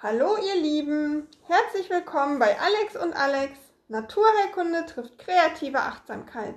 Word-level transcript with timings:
Hallo 0.00 0.36
ihr 0.36 0.62
Lieben, 0.62 1.26
herzlich 1.48 1.90
willkommen 1.90 2.38
bei 2.38 2.56
Alex 2.60 2.94
und 3.02 3.16
Alex. 3.16 3.58
Naturheilkunde 3.88 4.86
trifft 4.86 5.18
kreative 5.18 5.80
Achtsamkeit. 5.80 6.54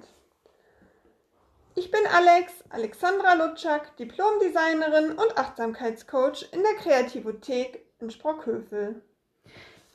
Ich 1.73 1.89
bin 1.89 2.01
Alex, 2.15 2.53
Alexandra 2.69 3.33
Lutschak, 3.33 3.97
Diplomdesignerin 3.97 5.13
und 5.13 5.39
Achtsamkeitscoach 5.39 6.49
in 6.51 6.61
der 6.61 6.75
Kreativothek 6.83 7.83
in 7.99 8.11
Sprockhövel. 8.11 9.01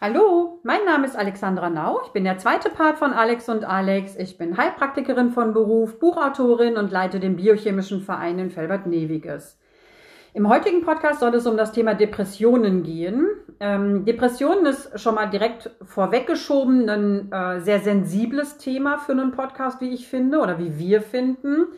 Hallo, 0.00 0.58
mein 0.64 0.84
Name 0.84 1.06
ist 1.06 1.14
Alexandra 1.14 1.70
Nau. 1.70 2.00
Ich 2.04 2.10
bin 2.10 2.24
der 2.24 2.38
zweite 2.38 2.68
Part 2.68 2.98
von 2.98 3.12
Alex 3.12 3.48
und 3.48 3.64
Alex. 3.64 4.16
Ich 4.16 4.38
bin 4.38 4.56
Heilpraktikerin 4.56 5.30
von 5.30 5.54
Beruf, 5.54 6.00
Buchautorin 6.00 6.76
und 6.76 6.90
leite 6.90 7.20
den 7.20 7.36
biochemischen 7.36 8.00
Verein 8.00 8.40
in 8.40 8.50
Felbert-Neviges. 8.50 9.56
Im 10.36 10.50
heutigen 10.50 10.82
Podcast 10.82 11.20
soll 11.20 11.34
es 11.34 11.46
um 11.46 11.56
das 11.56 11.72
Thema 11.72 11.94
Depressionen 11.94 12.82
gehen. 12.82 13.26
Ähm, 13.58 14.04
Depressionen 14.04 14.66
ist 14.66 15.00
schon 15.00 15.14
mal 15.14 15.30
direkt 15.30 15.70
vorweggeschoben 15.82 16.90
ein 16.90 17.32
äh, 17.32 17.60
sehr 17.62 17.80
sensibles 17.80 18.58
Thema 18.58 18.98
für 18.98 19.12
einen 19.12 19.30
Podcast, 19.30 19.80
wie 19.80 19.88
ich 19.88 20.06
finde 20.08 20.40
oder 20.40 20.58
wie 20.58 20.78
wir 20.78 21.00
finden. 21.00 21.68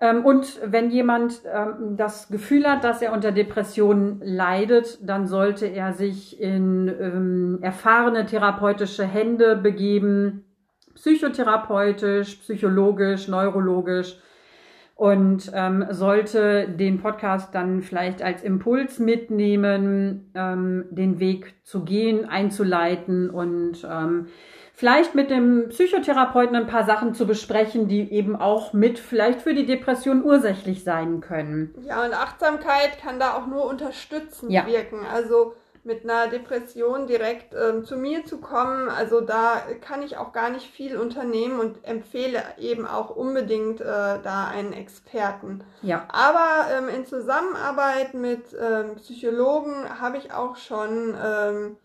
Ähm, 0.00 0.24
und 0.24 0.60
wenn 0.64 0.92
jemand 0.92 1.40
ähm, 1.52 1.96
das 1.96 2.28
Gefühl 2.28 2.64
hat, 2.70 2.84
dass 2.84 3.02
er 3.02 3.12
unter 3.12 3.32
Depressionen 3.32 4.20
leidet, 4.22 5.00
dann 5.02 5.26
sollte 5.26 5.66
er 5.66 5.92
sich 5.92 6.40
in 6.40 6.86
ähm, 6.86 7.58
erfahrene 7.60 8.24
therapeutische 8.24 9.04
Hände 9.04 9.56
begeben, 9.56 10.44
psychotherapeutisch, 10.94 12.36
psychologisch, 12.36 13.26
neurologisch 13.26 14.16
und 15.00 15.50
ähm, 15.54 15.86
sollte 15.88 16.68
den 16.68 17.00
Podcast 17.00 17.54
dann 17.54 17.80
vielleicht 17.80 18.20
als 18.20 18.42
Impuls 18.42 18.98
mitnehmen, 18.98 20.30
ähm, 20.34 20.84
den 20.90 21.18
Weg 21.18 21.54
zu 21.64 21.86
gehen, 21.86 22.28
einzuleiten 22.28 23.30
und 23.30 23.82
ähm, 23.90 24.26
vielleicht 24.74 25.14
mit 25.14 25.30
dem 25.30 25.70
Psychotherapeuten 25.70 26.54
ein 26.54 26.66
paar 26.66 26.84
Sachen 26.84 27.14
zu 27.14 27.26
besprechen, 27.26 27.88
die 27.88 28.12
eben 28.12 28.36
auch 28.36 28.74
mit 28.74 28.98
vielleicht 28.98 29.40
für 29.40 29.54
die 29.54 29.64
Depression 29.64 30.22
ursächlich 30.22 30.84
sein 30.84 31.22
können. 31.22 31.74
Ja, 31.88 32.04
und 32.04 32.12
Achtsamkeit 32.12 32.98
kann 33.00 33.18
da 33.18 33.38
auch 33.38 33.46
nur 33.46 33.64
unterstützend 33.64 34.52
ja. 34.52 34.66
wirken. 34.66 34.98
Also 35.10 35.54
mit 35.82 36.04
einer 36.04 36.28
Depression 36.28 37.06
direkt 37.06 37.54
ähm, 37.54 37.84
zu 37.84 37.96
mir 37.96 38.24
zu 38.24 38.38
kommen. 38.38 38.88
Also 38.88 39.20
da 39.20 39.62
kann 39.80 40.02
ich 40.02 40.16
auch 40.16 40.32
gar 40.32 40.50
nicht 40.50 40.66
viel 40.66 40.96
unternehmen 40.96 41.58
und 41.58 41.84
empfehle 41.84 42.42
eben 42.58 42.86
auch 42.86 43.10
unbedingt 43.10 43.80
äh, 43.80 43.84
da 43.84 44.48
einen 44.48 44.72
Experten. 44.72 45.64
Ja. 45.82 46.06
Aber 46.08 46.70
ähm, 46.72 46.88
in 46.88 47.06
Zusammenarbeit 47.06 48.14
mit 48.14 48.54
ähm, 48.60 48.96
Psychologen 48.96 50.00
habe 50.00 50.18
ich 50.18 50.32
auch 50.32 50.56
schon 50.56 51.16
ähm, 51.22 51.76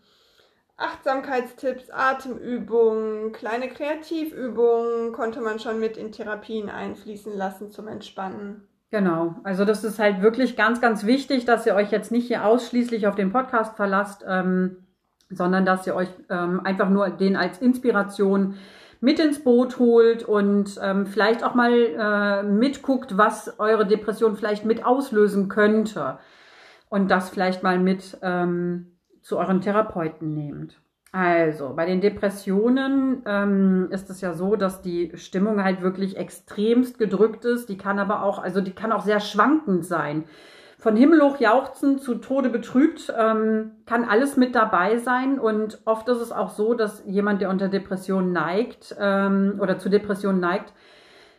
Achtsamkeitstipps, 0.76 1.90
Atemübungen, 1.90 3.32
kleine 3.32 3.68
Kreativübungen 3.68 5.12
konnte 5.12 5.40
man 5.40 5.58
schon 5.58 5.80
mit 5.80 5.96
in 5.96 6.12
Therapien 6.12 6.68
einfließen 6.68 7.34
lassen 7.34 7.70
zum 7.70 7.88
Entspannen. 7.88 8.68
Genau, 8.90 9.34
also 9.42 9.64
das 9.64 9.82
ist 9.82 9.98
halt 9.98 10.22
wirklich 10.22 10.56
ganz, 10.56 10.80
ganz 10.80 11.04
wichtig, 11.04 11.44
dass 11.44 11.66
ihr 11.66 11.74
euch 11.74 11.90
jetzt 11.90 12.12
nicht 12.12 12.28
hier 12.28 12.44
ausschließlich 12.44 13.06
auf 13.08 13.16
den 13.16 13.32
Podcast 13.32 13.76
verlasst, 13.76 14.24
ähm, 14.28 14.86
sondern 15.28 15.64
dass 15.64 15.86
ihr 15.86 15.94
euch 15.96 16.08
ähm, 16.30 16.60
einfach 16.64 16.88
nur 16.88 17.10
den 17.10 17.36
als 17.36 17.58
Inspiration 17.58 18.54
mit 19.00 19.18
ins 19.18 19.42
Boot 19.42 19.78
holt 19.78 20.22
und 20.22 20.78
ähm, 20.82 21.06
vielleicht 21.06 21.42
auch 21.44 21.54
mal 21.54 21.72
äh, 21.72 22.42
mitguckt, 22.44 23.18
was 23.18 23.58
eure 23.58 23.86
Depression 23.86 24.36
vielleicht 24.36 24.64
mit 24.64 24.84
auslösen 24.84 25.48
könnte 25.48 26.18
und 26.88 27.10
das 27.10 27.28
vielleicht 27.28 27.62
mal 27.62 27.78
mit 27.78 28.16
ähm, 28.22 28.98
zu 29.20 29.36
euren 29.38 29.60
Therapeuten 29.60 30.32
nehmt. 30.32 30.80
Also, 31.12 31.72
bei 31.74 31.86
den 31.86 32.00
Depressionen 32.00 33.22
ähm, 33.26 33.88
ist 33.90 34.10
es 34.10 34.20
ja 34.20 34.34
so, 34.34 34.56
dass 34.56 34.82
die 34.82 35.12
Stimmung 35.14 35.62
halt 35.62 35.80
wirklich 35.80 36.16
extremst 36.16 36.98
gedrückt 36.98 37.44
ist. 37.44 37.68
Die 37.68 37.78
kann 37.78 37.98
aber 37.98 38.22
auch, 38.22 38.38
also 38.38 38.60
die 38.60 38.72
kann 38.72 38.92
auch 38.92 39.02
sehr 39.02 39.20
schwankend 39.20 39.86
sein. 39.86 40.24
Von 40.78 40.94
himmelhoch 40.94 41.40
jauchzend 41.40 42.02
zu 42.02 42.16
Tode 42.16 42.50
betrübt 42.50 43.12
ähm, 43.18 43.72
kann 43.86 44.04
alles 44.04 44.36
mit 44.36 44.54
dabei 44.54 44.98
sein. 44.98 45.38
Und 45.38 45.80
oft 45.86 46.08
ist 46.08 46.20
es 46.20 46.32
auch 46.32 46.50
so, 46.50 46.74
dass 46.74 47.02
jemand, 47.06 47.40
der 47.40 47.50
unter 47.50 47.68
Depressionen 47.68 48.32
neigt 48.32 48.94
ähm, 49.00 49.58
oder 49.60 49.78
zu 49.78 49.88
Depressionen 49.88 50.40
neigt 50.40 50.74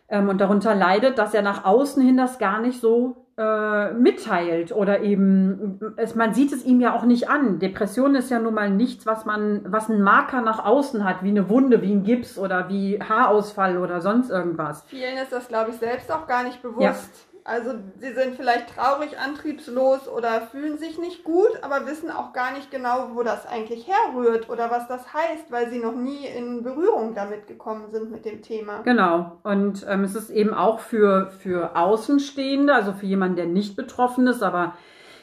ähm, 0.10 0.28
und 0.28 0.42
darunter 0.42 0.74
leidet, 0.74 1.20
dass 1.20 1.36
er 1.36 1.44
nach 1.44 1.66
außen 1.66 2.02
hin 2.02 2.18
das 2.18 2.40
gar 2.40 2.60
nicht 2.60 2.82
so 2.82 3.27
äh, 3.38 3.94
mitteilt 3.94 4.72
oder 4.72 5.02
eben 5.02 5.80
es, 5.96 6.16
man 6.16 6.34
sieht 6.34 6.52
es 6.52 6.66
ihm 6.66 6.82
ja 6.82 6.96
auch 6.96 7.04
nicht 7.04 7.30
an. 7.30 7.60
Depression 7.60 8.16
ist 8.16 8.32
ja 8.32 8.40
nun 8.40 8.56
mal 8.56 8.72
nichts, 8.72 9.06
was 9.06 9.26
man, 9.26 9.62
was 9.68 9.90
einen 9.90 10.02
Marker 10.02 10.42
nach 10.42 10.66
außen 10.66 11.04
hat, 11.04 11.24
wie 11.24 11.30
eine 11.30 11.48
Wunde, 11.48 11.82
wie 11.82 11.92
ein 11.92 12.04
Gips 12.04 12.38
oder 12.40 12.68
wie 12.70 13.00
Haarausfall 13.00 13.78
oder 13.78 14.02
sonst 14.02 14.32
irgendwas. 14.32 14.84
Vielen 14.88 15.18
ist 15.18 15.32
das, 15.32 15.48
glaube 15.48 15.70
ich, 15.70 15.78
selbst 15.78 16.12
auch 16.12 16.26
gar 16.28 16.44
nicht 16.44 16.62
bewusst. 16.64 16.82
Ja. 16.82 17.37
Also 17.48 17.76
sie 17.98 18.12
sind 18.12 18.36
vielleicht 18.36 18.76
traurig, 18.76 19.18
antriebslos 19.18 20.10
oder 20.10 20.42
fühlen 20.42 20.78
sich 20.78 21.00
nicht 21.00 21.24
gut, 21.24 21.52
aber 21.62 21.88
wissen 21.88 22.12
auch 22.12 22.34
gar 22.34 22.52
nicht 22.52 22.72
genau, 22.72 23.12
wo 23.14 23.24
das 23.24 23.48
eigentlich 23.48 23.88
herrührt 23.88 24.50
oder 24.50 24.70
was 24.70 24.90
das 24.90 25.14
heißt, 25.14 25.50
weil 25.50 25.70
sie 25.70 25.80
noch 25.80 25.96
nie 25.96 26.26
in 26.26 26.62
Berührung 26.62 27.16
damit 27.16 27.48
gekommen 27.48 27.86
sind 27.90 28.12
mit 28.12 28.26
dem 28.26 28.42
Thema. 28.42 28.82
Genau. 28.84 29.38
Und 29.44 29.86
ähm, 29.88 30.04
es 30.04 30.14
ist 30.14 30.30
eben 30.30 30.54
auch 30.54 30.82
für, 30.82 31.32
für 31.40 31.78
Außenstehende, 31.78 32.74
also 32.74 32.92
für 32.92 33.06
jemanden, 33.06 33.38
der 33.38 33.46
nicht 33.46 33.78
betroffen 33.78 34.28
ist, 34.28 34.44
aber 34.44 34.74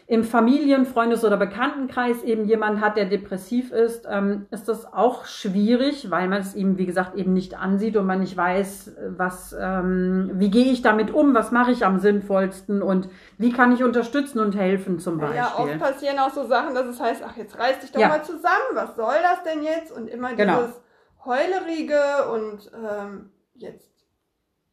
im 0.07 0.23
Familien-, 0.23 0.85
Freundes- 0.85 1.25
oder 1.25 1.39
Bekanntenkreis 1.39 2.23
eben 2.23 2.45
jemand 2.45 2.83
hat, 2.83 2.97
der 2.97 3.07
depressiv 3.07 3.73
ist, 3.73 4.07
ähm, 4.11 4.47
ist 4.51 4.69
das 4.69 4.93
auch 4.93 5.25
schwierig, 5.25 6.11
weil 6.11 6.29
man 6.29 6.41
es 6.41 6.55
ihm, 6.55 6.77
wie 6.77 6.85
gesagt, 6.85 7.15
eben 7.15 7.33
nicht 7.33 7.57
ansieht 7.57 7.97
und 7.97 8.05
man 8.05 8.21
nicht 8.21 8.37
weiß, 8.37 8.97
was, 9.17 9.57
ähm, 9.59 10.33
wie 10.35 10.51
gehe 10.51 10.71
ich 10.71 10.83
damit 10.83 11.13
um, 11.13 11.35
was 11.35 11.53
mache 11.53 11.71
ich 11.71 11.87
am 11.87 12.01
sinnvollsten 12.01 12.83
und 12.83 13.09
wie 13.39 13.51
kann 13.51 13.73
ich 13.73 13.83
unterstützen 13.83 14.41
und 14.41 14.55
helfen 14.55 14.99
zum 14.99 15.19
Beispiel. 15.19 15.37
Ja, 15.37 15.55
oft 15.57 15.79
passieren 15.79 16.19
auch 16.19 16.31
so 16.31 16.47
Sachen, 16.47 16.75
dass 16.75 16.87
es 16.87 17.01
heißt, 17.01 17.23
ach, 17.27 17.37
jetzt 17.39 17.59
reiß 17.59 17.81
dich 17.81 17.93
doch 17.93 18.01
ja. 18.01 18.09
mal 18.09 18.23
zusammen, 18.23 18.75
was 18.75 18.97
soll 18.97 19.15
das 19.23 19.43
denn 19.43 19.63
jetzt? 19.63 19.91
Und 19.91 20.09
immer 20.09 20.35
genau. 20.35 20.61
dieses 20.61 20.83
Heulerige 21.25 22.29
und 22.31 22.71
ähm, 22.75 23.31
jetzt 23.55 23.94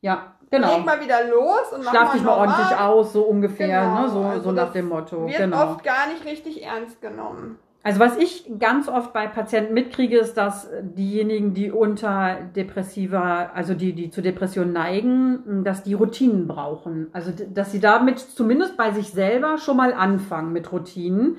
ja, 0.02 0.34
genau. 0.50 0.76
Leg 0.76 0.86
mal 0.86 1.02
wieder 1.02 1.28
los 1.28 1.74
und 1.74 1.84
mach 1.84 1.92
Schlaf 1.92 2.14
dich 2.14 2.24
mal 2.24 2.38
ordentlich 2.38 2.78
aus, 2.78 3.14
so 3.14 3.24
ungefähr, 3.24 3.86
genau. 3.86 4.02
ne? 4.02 4.10
so, 4.10 4.24
also 4.24 4.44
so 4.44 4.52
nach 4.52 4.72
dem 4.74 4.90
Motto. 4.90 5.28
Wird 5.28 5.38
genau. 5.38 5.72
oft 5.72 5.84
gar 5.84 6.08
nicht 6.08 6.26
richtig 6.26 6.64
ernst 6.64 7.02
genommen. 7.02 7.58
Also 7.84 8.00
was 8.00 8.16
ich 8.18 8.46
ganz 8.60 8.88
oft 8.88 9.12
bei 9.12 9.28
Patienten 9.28 9.74
mitkriege, 9.74 10.20
ist, 10.20 10.36
dass 10.36 10.70
diejenigen, 10.82 11.56
die 11.56 11.72
unter 11.72 12.38
depressiver, 12.56 13.56
also 13.56 13.74
die, 13.74 13.94
die 13.94 14.12
zu 14.12 14.22
Depressionen 14.22 14.72
neigen, 14.72 15.64
dass 15.64 15.82
die 15.82 15.96
Routinen 15.96 16.48
brauchen. 16.48 17.08
Also 17.12 17.32
dass 17.32 17.72
sie 17.72 17.80
damit 17.80 18.20
zumindest 18.20 18.78
bei 18.78 18.92
sich 18.92 19.10
selber 19.10 19.58
schon 19.58 19.78
mal 19.78 19.94
anfangen 19.94 20.54
mit 20.54 20.72
Routinen. 20.72 21.38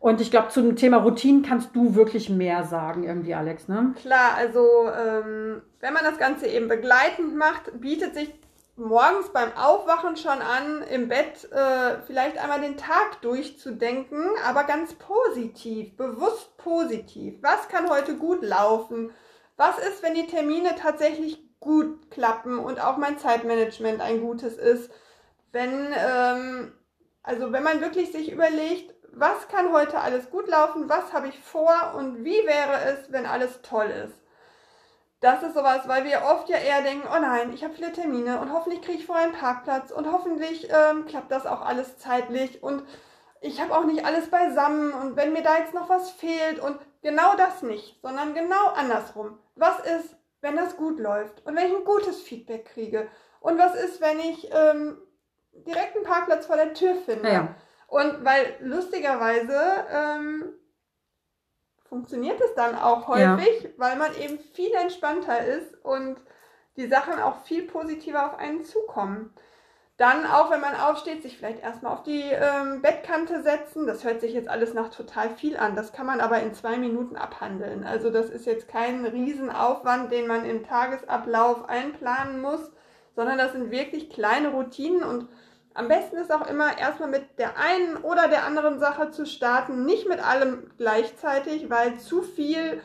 Und 0.00 0.22
ich 0.22 0.30
glaube, 0.30 0.48
zum 0.48 0.76
Thema 0.76 0.96
Routinen 0.96 1.42
kannst 1.42 1.76
du 1.76 1.94
wirklich 1.94 2.30
mehr 2.30 2.64
sagen, 2.64 3.04
irgendwie, 3.04 3.34
Alex, 3.34 3.68
ne? 3.68 3.94
Klar, 4.00 4.34
also 4.34 4.88
ähm, 4.88 5.60
wenn 5.80 5.92
man 5.92 6.04
das 6.04 6.16
Ganze 6.16 6.46
eben 6.46 6.68
begleitend 6.68 7.36
macht, 7.36 7.78
bietet 7.78 8.14
sich 8.14 8.32
morgens 8.76 9.28
beim 9.28 9.52
Aufwachen 9.52 10.16
schon 10.16 10.40
an, 10.40 10.82
im 10.90 11.08
Bett 11.08 11.46
äh, 11.52 12.00
vielleicht 12.06 12.38
einmal 12.38 12.62
den 12.62 12.78
Tag 12.78 13.20
durchzudenken, 13.20 14.24
aber 14.46 14.64
ganz 14.64 14.94
positiv, 14.94 15.94
bewusst 15.98 16.56
positiv. 16.56 17.34
Was 17.42 17.68
kann 17.68 17.90
heute 17.90 18.16
gut 18.16 18.42
laufen? 18.42 19.10
Was 19.58 19.78
ist, 19.78 20.02
wenn 20.02 20.14
die 20.14 20.26
Termine 20.26 20.76
tatsächlich 20.76 21.44
gut 21.60 22.10
klappen 22.10 22.58
und 22.58 22.80
auch 22.80 22.96
mein 22.96 23.18
Zeitmanagement 23.18 24.00
ein 24.00 24.22
gutes 24.22 24.56
ist? 24.56 24.90
Wenn, 25.52 25.92
ähm, 25.94 26.72
also 27.22 27.52
wenn 27.52 27.62
man 27.62 27.82
wirklich 27.82 28.12
sich 28.12 28.32
überlegt, 28.32 28.94
was 29.12 29.48
kann 29.48 29.72
heute 29.72 30.00
alles 30.00 30.30
gut 30.30 30.48
laufen, 30.48 30.88
was 30.88 31.12
habe 31.12 31.28
ich 31.28 31.38
vor 31.38 31.94
und 31.96 32.24
wie 32.24 32.46
wäre 32.46 32.80
es, 32.84 33.12
wenn 33.12 33.26
alles 33.26 33.60
toll 33.62 33.86
ist. 33.86 34.14
Das 35.20 35.42
ist 35.42 35.54
sowas, 35.54 35.86
weil 35.86 36.04
wir 36.04 36.22
oft 36.22 36.48
ja 36.48 36.56
eher 36.56 36.80
denken, 36.80 37.06
oh 37.06 37.20
nein, 37.20 37.52
ich 37.52 37.62
habe 37.62 37.74
viele 37.74 37.92
Termine 37.92 38.40
und 38.40 38.52
hoffentlich 38.52 38.80
kriege 38.80 38.98
ich 38.98 39.06
vorher 39.06 39.26
einen 39.26 39.34
Parkplatz 39.34 39.90
und 39.90 40.10
hoffentlich 40.10 40.68
ähm, 40.70 41.04
klappt 41.06 41.30
das 41.30 41.46
auch 41.46 41.60
alles 41.60 41.98
zeitlich 41.98 42.62
und 42.62 42.82
ich 43.42 43.60
habe 43.60 43.76
auch 43.76 43.84
nicht 43.84 44.04
alles 44.04 44.30
beisammen 44.30 44.92
und 44.92 45.16
wenn 45.16 45.32
mir 45.32 45.42
da 45.42 45.58
jetzt 45.58 45.74
noch 45.74 45.90
was 45.90 46.10
fehlt 46.10 46.58
und 46.58 46.78
genau 47.02 47.36
das 47.36 47.62
nicht, 47.62 48.00
sondern 48.00 48.32
genau 48.32 48.68
andersrum. 48.74 49.38
Was 49.56 49.80
ist, 49.80 50.16
wenn 50.40 50.56
das 50.56 50.76
gut 50.78 50.98
läuft 50.98 51.44
und 51.46 51.54
wenn 51.54 51.66
ich 51.66 51.76
ein 51.76 51.84
gutes 51.84 52.22
Feedback 52.22 52.66
kriege 52.66 53.08
und 53.40 53.58
was 53.58 53.74
ist, 53.74 54.00
wenn 54.00 54.20
ich 54.20 54.50
ähm, 54.52 54.98
direkt 55.52 55.96
einen 55.96 56.04
Parkplatz 56.04 56.46
vor 56.46 56.56
der 56.56 56.72
Tür 56.72 56.94
finde? 56.94 57.30
Ja. 57.30 57.54
Und 57.90 58.24
weil 58.24 58.54
lustigerweise 58.60 59.58
ähm, 59.90 60.52
funktioniert 61.88 62.40
es 62.40 62.54
dann 62.54 62.76
auch 62.76 63.08
häufig, 63.08 63.64
ja. 63.64 63.70
weil 63.78 63.96
man 63.96 64.16
eben 64.16 64.38
viel 64.54 64.72
entspannter 64.74 65.44
ist 65.44 65.74
und 65.84 66.16
die 66.76 66.86
Sachen 66.86 67.20
auch 67.20 67.42
viel 67.42 67.66
positiver 67.66 68.26
auf 68.26 68.38
einen 68.38 68.64
zukommen. 68.64 69.34
Dann 69.96 70.24
auch, 70.24 70.52
wenn 70.52 70.60
man 70.60 70.76
aufsteht, 70.76 71.22
sich 71.22 71.36
vielleicht 71.36 71.64
erstmal 71.64 71.92
auf 71.92 72.04
die 72.04 72.22
ähm, 72.22 72.80
Bettkante 72.80 73.42
setzen. 73.42 73.88
Das 73.88 74.04
hört 74.04 74.20
sich 74.20 74.34
jetzt 74.34 74.48
alles 74.48 74.72
nach 74.72 74.90
total 74.90 75.30
viel 75.30 75.56
an. 75.56 75.74
Das 75.74 75.92
kann 75.92 76.06
man 76.06 76.20
aber 76.20 76.40
in 76.40 76.54
zwei 76.54 76.78
Minuten 76.78 77.16
abhandeln. 77.16 77.82
Also 77.82 78.10
das 78.10 78.30
ist 78.30 78.46
jetzt 78.46 78.68
kein 78.68 79.04
Riesenaufwand, 79.04 80.12
den 80.12 80.28
man 80.28 80.44
im 80.44 80.62
Tagesablauf 80.62 81.68
einplanen 81.68 82.40
muss, 82.40 82.70
sondern 83.16 83.36
das 83.36 83.50
sind 83.50 83.72
wirklich 83.72 84.10
kleine 84.10 84.50
Routinen 84.50 85.02
und 85.02 85.28
am 85.74 85.88
besten 85.88 86.16
ist 86.16 86.32
auch 86.32 86.46
immer 86.48 86.78
erstmal 86.78 87.08
mit 87.08 87.38
der 87.38 87.56
einen 87.56 87.96
oder 87.98 88.28
der 88.28 88.44
anderen 88.44 88.78
Sache 88.80 89.10
zu 89.10 89.24
starten, 89.24 89.84
nicht 89.84 90.08
mit 90.08 90.24
allem 90.24 90.70
gleichzeitig, 90.78 91.70
weil 91.70 91.98
zu 91.98 92.22
viel 92.22 92.80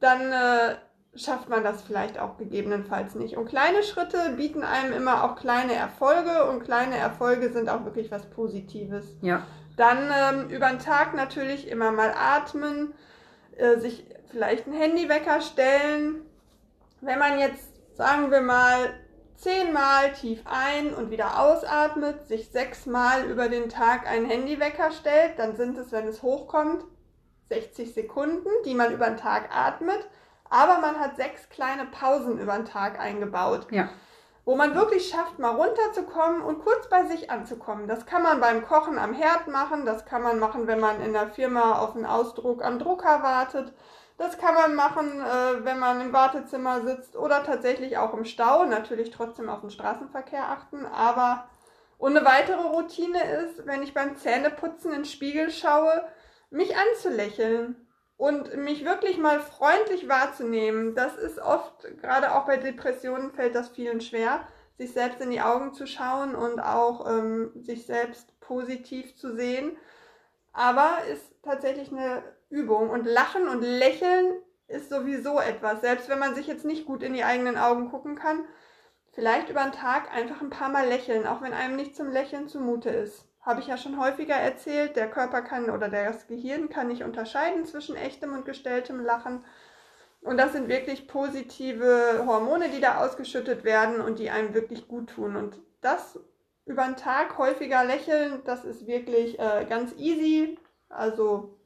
dann 0.00 0.32
äh, 0.32 0.76
schafft 1.14 1.48
man 1.48 1.62
das 1.62 1.82
vielleicht 1.82 2.18
auch 2.18 2.38
gegebenenfalls 2.38 3.14
nicht. 3.14 3.36
Und 3.36 3.46
kleine 3.46 3.82
Schritte 3.82 4.34
bieten 4.36 4.64
einem 4.64 4.92
immer 4.92 5.24
auch 5.24 5.36
kleine 5.36 5.74
Erfolge 5.74 6.46
und 6.50 6.64
kleine 6.64 6.96
Erfolge 6.96 7.50
sind 7.50 7.68
auch 7.68 7.84
wirklich 7.84 8.10
was 8.10 8.28
Positives. 8.30 9.06
Ja. 9.20 9.46
Dann 9.76 10.10
ähm, 10.10 10.50
über 10.50 10.68
den 10.68 10.78
Tag 10.78 11.14
natürlich 11.14 11.68
immer 11.68 11.92
mal 11.92 12.12
atmen, 12.16 12.94
äh, 13.56 13.78
sich 13.78 14.06
vielleicht 14.30 14.66
einen 14.66 14.76
Handywecker 14.76 15.40
stellen. 15.40 16.22
Wenn 17.00 17.18
man 17.18 17.38
jetzt, 17.38 17.70
sagen 17.96 18.30
wir 18.30 18.40
mal, 18.40 18.94
zehnmal 19.42 20.12
tief 20.12 20.42
ein 20.44 20.94
und 20.94 21.10
wieder 21.10 21.40
ausatmet, 21.40 22.26
sich 22.26 22.50
sechsmal 22.50 23.24
über 23.24 23.48
den 23.48 23.68
Tag 23.68 24.06
einen 24.06 24.26
Handywecker 24.26 24.90
stellt, 24.92 25.38
dann 25.38 25.56
sind 25.56 25.76
es, 25.78 25.92
wenn 25.92 26.06
es 26.06 26.22
hochkommt, 26.22 26.84
60 27.48 27.92
Sekunden, 27.92 28.48
die 28.64 28.74
man 28.74 28.92
über 28.92 29.06
den 29.06 29.16
Tag 29.18 29.54
atmet 29.54 30.08
aber 30.52 30.80
man 30.80 31.00
hat 31.00 31.16
sechs 31.16 31.48
kleine 31.48 31.86
Pausen 31.86 32.38
über 32.38 32.52
den 32.52 32.66
Tag 32.66 33.00
eingebaut. 33.00 33.68
Ja. 33.70 33.88
Wo 34.44 34.54
man 34.54 34.74
wirklich 34.74 35.08
schafft, 35.08 35.38
mal 35.38 35.54
runterzukommen 35.54 36.42
und 36.42 36.62
kurz 36.62 36.90
bei 36.90 37.06
sich 37.06 37.30
anzukommen. 37.30 37.88
Das 37.88 38.04
kann 38.04 38.22
man 38.22 38.38
beim 38.38 38.62
Kochen 38.62 38.98
am 38.98 39.14
Herd 39.14 39.48
machen, 39.48 39.86
das 39.86 40.04
kann 40.04 40.20
man 40.20 40.38
machen, 40.38 40.66
wenn 40.66 40.80
man 40.80 41.00
in 41.00 41.14
der 41.14 41.28
Firma 41.28 41.78
auf 41.78 41.96
einen 41.96 42.04
Ausdruck 42.04 42.62
am 42.62 42.78
Drucker 42.78 43.22
wartet. 43.22 43.72
Das 44.22 44.38
kann 44.38 44.54
man 44.54 44.76
machen, 44.76 45.20
äh, 45.20 45.64
wenn 45.64 45.80
man 45.80 46.00
im 46.00 46.12
Wartezimmer 46.12 46.82
sitzt 46.82 47.16
oder 47.16 47.42
tatsächlich 47.42 47.98
auch 47.98 48.14
im 48.14 48.24
Stau. 48.24 48.64
Natürlich 48.64 49.10
trotzdem 49.10 49.48
auf 49.48 49.62
den 49.62 49.70
Straßenverkehr 49.70 50.44
achten. 50.48 50.86
Aber 50.86 51.48
und 51.98 52.16
eine 52.16 52.24
weitere 52.24 52.62
Routine 52.62 53.18
ist, 53.20 53.66
wenn 53.66 53.82
ich 53.82 53.94
beim 53.94 54.16
Zähneputzen 54.16 54.92
in 54.92 55.00
den 55.00 55.04
Spiegel 55.06 55.50
schaue, 55.50 56.04
mich 56.50 56.76
anzulächeln 56.76 57.88
und 58.16 58.56
mich 58.58 58.84
wirklich 58.84 59.18
mal 59.18 59.40
freundlich 59.40 60.08
wahrzunehmen, 60.08 60.94
das 60.94 61.16
ist 61.16 61.40
oft, 61.40 61.84
gerade 62.00 62.36
auch 62.36 62.46
bei 62.46 62.58
Depressionen 62.58 63.32
fällt 63.32 63.56
das 63.56 63.70
vielen 63.70 64.00
schwer, 64.00 64.46
sich 64.78 64.92
selbst 64.92 65.20
in 65.20 65.30
die 65.30 65.40
Augen 65.40 65.74
zu 65.74 65.88
schauen 65.88 66.36
und 66.36 66.60
auch 66.60 67.10
ähm, 67.10 67.50
sich 67.56 67.86
selbst 67.86 68.38
positiv 68.38 69.16
zu 69.16 69.34
sehen. 69.34 69.76
Aber 70.52 70.98
ist 71.10 71.34
tatsächlich 71.42 71.90
eine 71.90 72.22
Übung. 72.52 72.90
Und 72.90 73.06
Lachen 73.06 73.48
und 73.48 73.62
Lächeln 73.62 74.34
ist 74.68 74.90
sowieso 74.90 75.40
etwas. 75.40 75.80
Selbst 75.80 76.08
wenn 76.08 76.18
man 76.18 76.34
sich 76.34 76.46
jetzt 76.46 76.64
nicht 76.64 76.86
gut 76.86 77.02
in 77.02 77.14
die 77.14 77.24
eigenen 77.24 77.58
Augen 77.58 77.90
gucken 77.90 78.14
kann, 78.14 78.44
vielleicht 79.12 79.48
über 79.48 79.62
den 79.62 79.72
Tag 79.72 80.14
einfach 80.14 80.40
ein 80.40 80.50
paar 80.50 80.68
Mal 80.68 80.86
lächeln, 80.86 81.26
auch 81.26 81.42
wenn 81.42 81.52
einem 81.52 81.76
nicht 81.76 81.96
zum 81.96 82.10
Lächeln 82.10 82.48
zumute 82.48 82.90
ist 82.90 83.26
habe 83.42 83.60
ich 83.60 83.66
ja 83.66 83.76
schon 83.76 83.98
häufiger 83.98 84.36
erzählt, 84.36 84.96
der 84.96 85.10
Körper 85.10 85.42
kann 85.42 85.68
oder 85.68 85.88
das 85.88 86.28
Gehirn 86.28 86.68
kann 86.68 86.88
nicht 86.88 87.02
unterscheiden 87.02 87.66
zwischen 87.66 87.96
echtem 87.96 88.32
und 88.32 88.44
gestelltem 88.44 89.00
Lachen. 89.04 89.44
Und 90.20 90.36
das 90.36 90.52
sind 90.52 90.68
wirklich 90.68 91.08
positive 91.08 92.24
Hormone, 92.24 92.68
die 92.68 92.80
da 92.80 93.04
ausgeschüttet 93.04 93.64
werden 93.64 94.00
und 94.00 94.20
die 94.20 94.30
einem 94.30 94.54
wirklich 94.54 94.86
gut 94.86 95.10
tun. 95.10 95.34
Und 95.34 95.58
das 95.80 96.20
über 96.64 96.84
den 96.84 96.96
Tag 96.96 97.36
häufiger 97.38 97.84
lächeln, 97.84 98.40
das 98.44 98.64
ist 98.64 98.86
wirklich 98.86 99.40
äh, 99.40 99.66
ganz 99.68 99.92
easy. 99.96 100.56
Also 100.88 101.58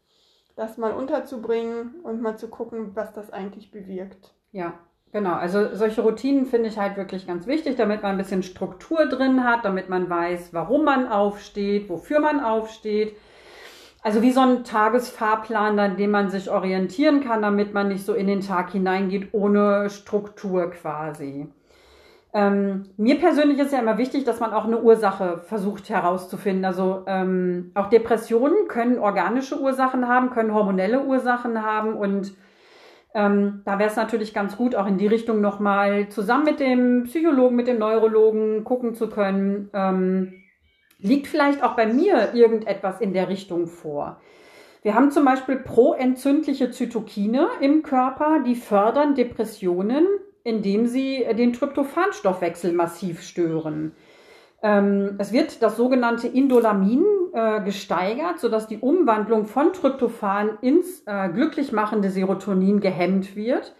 das 0.56 0.78
mal 0.78 0.92
unterzubringen 0.92 2.00
und 2.02 2.20
mal 2.20 2.36
zu 2.36 2.48
gucken, 2.48 2.96
was 2.96 3.12
das 3.14 3.30
eigentlich 3.30 3.70
bewirkt. 3.70 4.34
Ja, 4.52 4.74
Genau, 5.12 5.32
also 5.32 5.74
solche 5.74 6.02
Routinen 6.02 6.44
finde 6.44 6.68
ich 6.68 6.78
halt 6.78 6.96
wirklich 6.96 7.26
ganz 7.26 7.46
wichtig, 7.46 7.76
damit 7.76 8.02
man 8.02 8.12
ein 8.12 8.18
bisschen 8.18 8.42
Struktur 8.42 9.06
drin 9.06 9.44
hat, 9.44 9.64
damit 9.64 9.88
man 9.88 10.10
weiß, 10.10 10.52
warum 10.52 10.84
man 10.84 11.08
aufsteht, 11.08 11.88
wofür 11.88 12.20
man 12.20 12.40
aufsteht. 12.40 13.16
Also 14.02 14.20
wie 14.20 14.32
so 14.32 14.40
ein 14.40 14.64
Tagesfahrplan, 14.64 15.78
an 15.78 15.96
dem 15.96 16.10
man 16.10 16.28
sich 16.28 16.50
orientieren 16.50 17.22
kann, 17.22 17.40
damit 17.40 17.72
man 17.72 17.88
nicht 17.88 18.04
so 18.04 18.14
in 18.14 18.26
den 18.26 18.40
Tag 18.40 18.72
hineingeht 18.72 19.28
ohne 19.32 19.88
Struktur 19.90 20.70
quasi. 20.70 21.48
Ähm, 22.36 22.90
mir 22.98 23.18
persönlich 23.18 23.58
ist 23.58 23.72
ja 23.72 23.78
immer 23.78 23.96
wichtig, 23.96 24.24
dass 24.24 24.40
man 24.40 24.52
auch 24.52 24.66
eine 24.66 24.82
Ursache 24.82 25.38
versucht 25.38 25.88
herauszufinden. 25.88 26.66
Also 26.66 27.02
ähm, 27.06 27.70
auch 27.72 27.86
Depressionen 27.86 28.68
können 28.68 28.98
organische 28.98 29.58
Ursachen 29.58 30.06
haben, 30.06 30.28
können 30.28 30.52
hormonelle 30.52 31.02
Ursachen 31.02 31.62
haben 31.62 31.94
und 31.94 32.34
ähm, 33.14 33.62
da 33.64 33.78
wäre 33.78 33.88
es 33.88 33.96
natürlich 33.96 34.34
ganz 34.34 34.58
gut, 34.58 34.74
auch 34.74 34.86
in 34.86 34.98
die 34.98 35.06
Richtung 35.06 35.40
nochmal 35.40 36.10
zusammen 36.10 36.44
mit 36.44 36.60
dem 36.60 37.04
Psychologen, 37.04 37.56
mit 37.56 37.68
dem 37.68 37.78
Neurologen 37.78 38.64
gucken 38.64 38.94
zu 38.94 39.08
können. 39.08 39.70
Ähm, 39.72 40.34
liegt 40.98 41.28
vielleicht 41.28 41.62
auch 41.62 41.74
bei 41.74 41.86
mir 41.86 42.34
irgendetwas 42.34 43.00
in 43.00 43.14
der 43.14 43.30
Richtung 43.30 43.66
vor? 43.66 44.20
Wir 44.82 44.94
haben 44.94 45.10
zum 45.10 45.24
Beispiel 45.24 45.56
proentzündliche 45.56 46.70
Zytokine 46.70 47.48
im 47.62 47.82
Körper, 47.82 48.40
die 48.44 48.56
fördern 48.56 49.14
Depressionen, 49.14 50.06
indem 50.46 50.86
sie 50.86 51.26
den 51.36 51.52
Tryptophanstoffwechsel 51.52 52.72
massiv 52.72 53.20
stören. 53.20 53.92
Ähm, 54.62 55.16
es 55.18 55.32
wird 55.32 55.60
das 55.60 55.76
sogenannte 55.76 56.28
Indolamin 56.28 57.04
äh, 57.32 57.60
gesteigert, 57.62 58.38
sodass 58.38 58.68
die 58.68 58.78
Umwandlung 58.78 59.46
von 59.46 59.72
Tryptophan 59.72 60.58
ins 60.60 61.02
äh, 61.06 61.30
glücklich 61.30 61.72
machende 61.72 62.10
Serotonin 62.10 62.78
gehemmt 62.78 63.34
wird. 63.34 63.74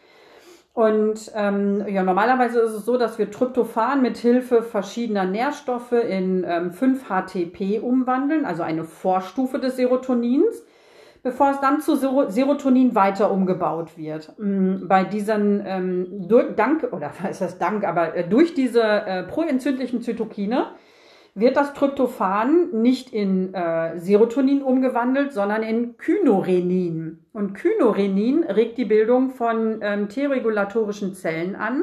Und 0.74 1.30
ähm, 1.36 1.86
ja, 1.88 2.02
normalerweise 2.02 2.58
ist 2.58 2.72
es 2.72 2.84
so, 2.84 2.98
dass 2.98 3.16
wir 3.16 3.30
Tryptophan 3.30 4.02
mit 4.02 4.18
Hilfe 4.18 4.62
verschiedener 4.62 5.24
Nährstoffe 5.24 5.92
in 5.92 6.44
ähm, 6.46 6.72
5-HTP 6.72 7.80
umwandeln, 7.80 8.44
also 8.44 8.64
eine 8.64 8.82
Vorstufe 8.82 9.60
des 9.60 9.76
Serotonins, 9.76 10.64
bevor 11.26 11.50
es 11.50 11.60
dann 11.60 11.80
zu 11.80 11.96
Serotonin 11.96 12.94
weiter 12.94 13.32
umgebaut 13.32 13.98
wird. 13.98 14.32
Mm, 14.38 14.86
bei 14.86 15.02
diesen 15.02 15.60
ähm, 15.66 16.28
durch, 16.28 16.54
Dank, 16.54 16.86
oder 16.92 17.10
was 17.20 17.32
ist 17.32 17.40
das 17.40 17.58
Dank, 17.58 17.84
aber 17.84 18.14
äh, 18.14 18.28
durch 18.28 18.54
diese 18.54 18.80
äh, 18.80 19.24
proentzündlichen 19.24 20.02
Zytokine 20.02 20.68
wird 21.34 21.56
das 21.56 21.74
Tryptophan 21.74 22.70
nicht 22.80 23.12
in 23.12 23.52
äh, 23.54 23.98
Serotonin 23.98 24.62
umgewandelt, 24.62 25.32
sondern 25.32 25.64
in 25.64 25.96
Kynurenin. 25.96 27.26
Und 27.32 27.54
Kynurenin 27.54 28.44
regt 28.44 28.78
die 28.78 28.84
Bildung 28.84 29.30
von 29.30 29.80
ähm, 29.82 30.08
T-regulatorischen 30.08 31.14
Zellen 31.14 31.56
an, 31.56 31.82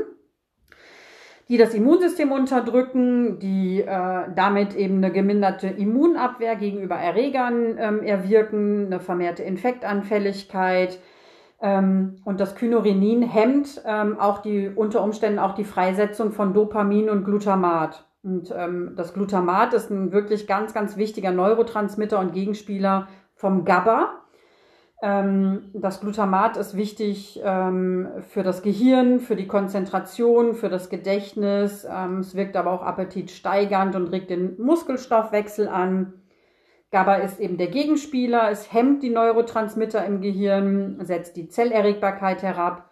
die 1.49 1.57
das 1.57 1.73
Immunsystem 1.73 2.31
unterdrücken, 2.31 3.39
die 3.39 3.81
äh, 3.81 4.23
damit 4.35 4.75
eben 4.75 4.97
eine 4.97 5.11
geminderte 5.11 5.67
Immunabwehr 5.67 6.55
gegenüber 6.55 6.95
Erregern 6.95 7.77
ähm, 7.77 8.01
erwirken, 8.01 8.85
eine 8.85 8.99
vermehrte 8.99 9.43
Infektanfälligkeit. 9.43 10.99
Ähm, 11.61 12.15
und 12.23 12.39
das 12.39 12.55
Kynurenin 12.55 13.23
hemmt 13.23 13.81
ähm, 13.85 14.19
auch 14.19 14.39
die 14.39 14.69
unter 14.69 15.03
Umständen 15.03 15.39
auch 15.39 15.53
die 15.53 15.65
Freisetzung 15.65 16.31
von 16.31 16.53
Dopamin 16.53 17.09
und 17.09 17.25
Glutamat. 17.25 18.05
Und 18.23 18.53
ähm, 18.55 18.93
das 18.95 19.13
Glutamat 19.13 19.73
ist 19.73 19.91
ein 19.91 20.13
wirklich 20.13 20.47
ganz, 20.47 20.73
ganz 20.73 20.95
wichtiger 20.95 21.31
Neurotransmitter 21.31 22.19
und 22.19 22.31
Gegenspieler 22.31 23.09
vom 23.35 23.65
GABA. 23.65 24.22
Ähm, 25.03 25.69
das 25.73 25.99
Glutamat 25.99 26.55
ist 26.55 26.77
wichtig 26.77 27.41
ähm, 27.43 28.07
für 28.29 28.41
das 28.41 28.61
Gehirn, 28.61 29.19
für 29.19 29.35
die 29.35 29.47
Konzentration, 29.47 30.55
für 30.55 30.69
das 30.69 30.89
Gedächtnis. 30.89 31.85
Ähm, 31.85 32.19
es 32.19 32.35
wirkt 32.35 32.55
aber 32.55 32.71
auch 32.71 32.83
appetitsteigernd 32.83 33.97
und 33.97 34.07
regt 34.07 34.29
den 34.29 34.55
Muskelstoffwechsel 34.61 35.67
an. 35.67 36.13
GABA 36.91 37.15
ist 37.15 37.41
eben 37.41 37.57
der 37.57 37.67
Gegenspieler. 37.67 38.49
Es 38.49 38.71
hemmt 38.71 39.03
die 39.03 39.09
Neurotransmitter 39.09 40.05
im 40.05 40.21
Gehirn, 40.21 40.99
setzt 41.01 41.35
die 41.35 41.49
Zellerregbarkeit 41.49 42.41
herab 42.41 42.89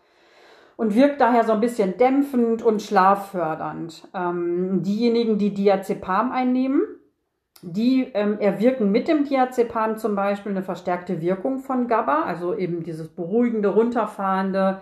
und 0.75 0.95
wirkt 0.95 1.21
daher 1.21 1.45
so 1.45 1.53
ein 1.53 1.61
bisschen 1.61 1.97
dämpfend 1.97 2.61
und 2.61 2.81
schlaffördernd. 2.81 4.09
Ähm, 4.13 4.83
diejenigen, 4.83 5.37
die 5.37 5.53
Diazepam 5.53 6.33
einnehmen, 6.33 6.81
die 7.61 8.09
ähm, 8.13 8.39
erwirken 8.39 8.91
mit 8.91 9.07
dem 9.07 9.23
Diazepam 9.23 9.97
zum 9.97 10.15
Beispiel 10.15 10.51
eine 10.51 10.63
verstärkte 10.63 11.21
Wirkung 11.21 11.59
von 11.59 11.87
GABA, 11.87 12.23
also 12.23 12.55
eben 12.55 12.83
dieses 12.83 13.07
beruhigende, 13.07 13.69
runterfahrende, 13.69 14.79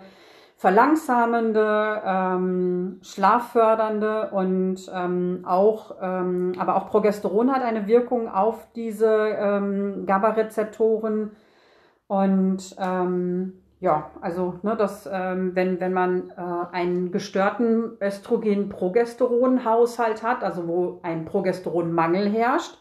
verlangsamende, 0.56 2.02
ähm, 2.04 2.98
schlaffördernde 3.02 4.30
und 4.30 4.90
ähm, 4.94 5.44
auch, 5.46 5.96
ähm, 6.00 6.52
aber 6.58 6.76
auch 6.76 6.90
Progesteron 6.90 7.50
hat 7.52 7.62
eine 7.62 7.86
Wirkung 7.86 8.28
auf 8.28 8.66
diese 8.74 9.06
ähm, 9.38 10.04
GABA-Rezeptoren 10.06 11.30
und 12.08 12.76
ähm, 12.78 13.54
ja, 13.80 14.10
also 14.20 14.60
ne, 14.62 14.76
das, 14.76 15.08
ähm, 15.10 15.52
wenn, 15.54 15.80
wenn 15.80 15.94
man 15.94 16.30
äh, 16.30 16.34
einen 16.72 17.10
gestörten 17.12 17.96
Östrogen-Progesteron-Haushalt 18.00 20.22
hat, 20.22 20.44
also 20.44 20.68
wo 20.68 21.00
ein 21.02 21.24
Progesteronmangel 21.24 22.28
herrscht, 22.28 22.76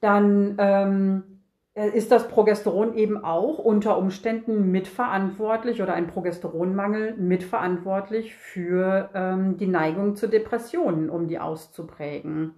dann 0.00 0.56
ähm, 0.58 1.24
äh, 1.74 1.90
ist 1.90 2.10
das 2.10 2.26
Progesteron 2.28 2.94
eben 2.94 3.22
auch 3.22 3.58
unter 3.58 3.98
Umständen 3.98 4.70
mitverantwortlich 4.70 5.82
oder 5.82 5.92
ein 5.92 6.06
Progesteronmangel 6.06 7.18
mitverantwortlich 7.18 8.34
für 8.34 9.10
ähm, 9.12 9.58
die 9.58 9.66
Neigung 9.66 10.16
zu 10.16 10.26
Depressionen, 10.26 11.10
um 11.10 11.28
die 11.28 11.38
auszuprägen. 11.38 12.54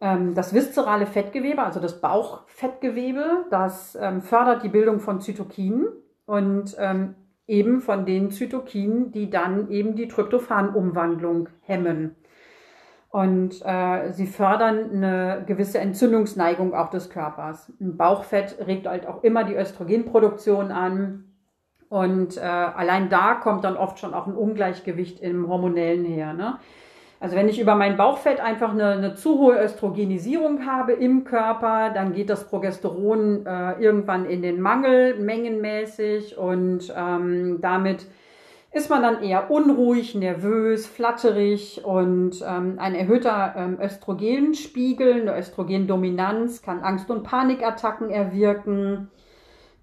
Ähm, 0.00 0.34
das 0.34 0.52
viszerale 0.52 1.06
Fettgewebe, 1.06 1.62
also 1.62 1.78
das 1.78 2.00
Bauchfettgewebe, 2.00 3.44
das 3.50 3.96
ähm, 4.00 4.22
fördert 4.22 4.64
die 4.64 4.70
Bildung 4.70 4.98
von 4.98 5.20
Zytokinen 5.20 5.86
und 6.26 6.76
ähm, 6.78 7.14
eben 7.46 7.80
von 7.80 8.06
den 8.06 8.30
Zytokinen, 8.30 9.12
die 9.12 9.30
dann 9.30 9.70
eben 9.70 9.96
die 9.96 10.08
Tryptophan-Umwandlung 10.08 11.48
hemmen. 11.60 12.16
Und 13.10 13.62
äh, 13.64 14.10
sie 14.10 14.26
fördern 14.26 14.90
eine 14.90 15.44
gewisse 15.46 15.78
Entzündungsneigung 15.78 16.74
auch 16.74 16.90
des 16.90 17.10
Körpers. 17.10 17.72
Ein 17.80 17.96
Bauchfett 17.96 18.56
regt 18.66 18.88
halt 18.88 19.06
auch 19.06 19.22
immer 19.22 19.44
die 19.44 19.54
Östrogenproduktion 19.54 20.72
an. 20.72 21.24
Und 21.88 22.36
äh, 22.36 22.40
allein 22.40 23.10
da 23.10 23.34
kommt 23.34 23.62
dann 23.62 23.76
oft 23.76 24.00
schon 24.00 24.14
auch 24.14 24.26
ein 24.26 24.34
Ungleichgewicht 24.34 25.20
im 25.20 25.48
Hormonellen 25.48 26.04
her. 26.04 26.32
Ne? 26.32 26.58
Also 27.24 27.36
wenn 27.36 27.48
ich 27.48 27.58
über 27.58 27.74
mein 27.74 27.96
Bauchfett 27.96 28.38
einfach 28.38 28.72
eine, 28.72 28.88
eine 28.88 29.14
zu 29.14 29.38
hohe 29.38 29.58
Östrogenisierung 29.58 30.66
habe 30.66 30.92
im 30.92 31.24
Körper, 31.24 31.88
dann 31.88 32.12
geht 32.12 32.28
das 32.28 32.46
Progesteron 32.46 33.46
äh, 33.46 33.80
irgendwann 33.80 34.26
in 34.26 34.42
den 34.42 34.60
Mangel 34.60 35.18
mengenmäßig 35.18 36.36
und 36.36 36.92
ähm, 36.94 37.62
damit 37.62 38.04
ist 38.72 38.90
man 38.90 39.00
dann 39.00 39.22
eher 39.22 39.50
unruhig, 39.50 40.14
nervös, 40.14 40.86
flatterig 40.86 41.82
und 41.82 42.44
ähm, 42.46 42.74
ein 42.76 42.94
erhöhter 42.94 43.54
ähm, 43.56 43.78
Östrogenspiegel, 43.80 45.22
eine 45.22 45.38
Östrogendominanz 45.38 46.60
kann 46.60 46.80
Angst- 46.80 47.10
und 47.10 47.22
Panikattacken 47.22 48.10
erwirken, 48.10 49.10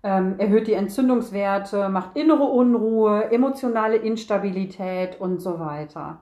ähm, 0.04 0.36
erhöht 0.38 0.68
die 0.68 0.74
Entzündungswerte, 0.74 1.90
macht 1.90 2.16
innere 2.16 2.44
Unruhe, 2.44 3.32
emotionale 3.32 3.96
Instabilität 3.96 5.20
und 5.20 5.42
so 5.42 5.60
weiter. 5.60 6.22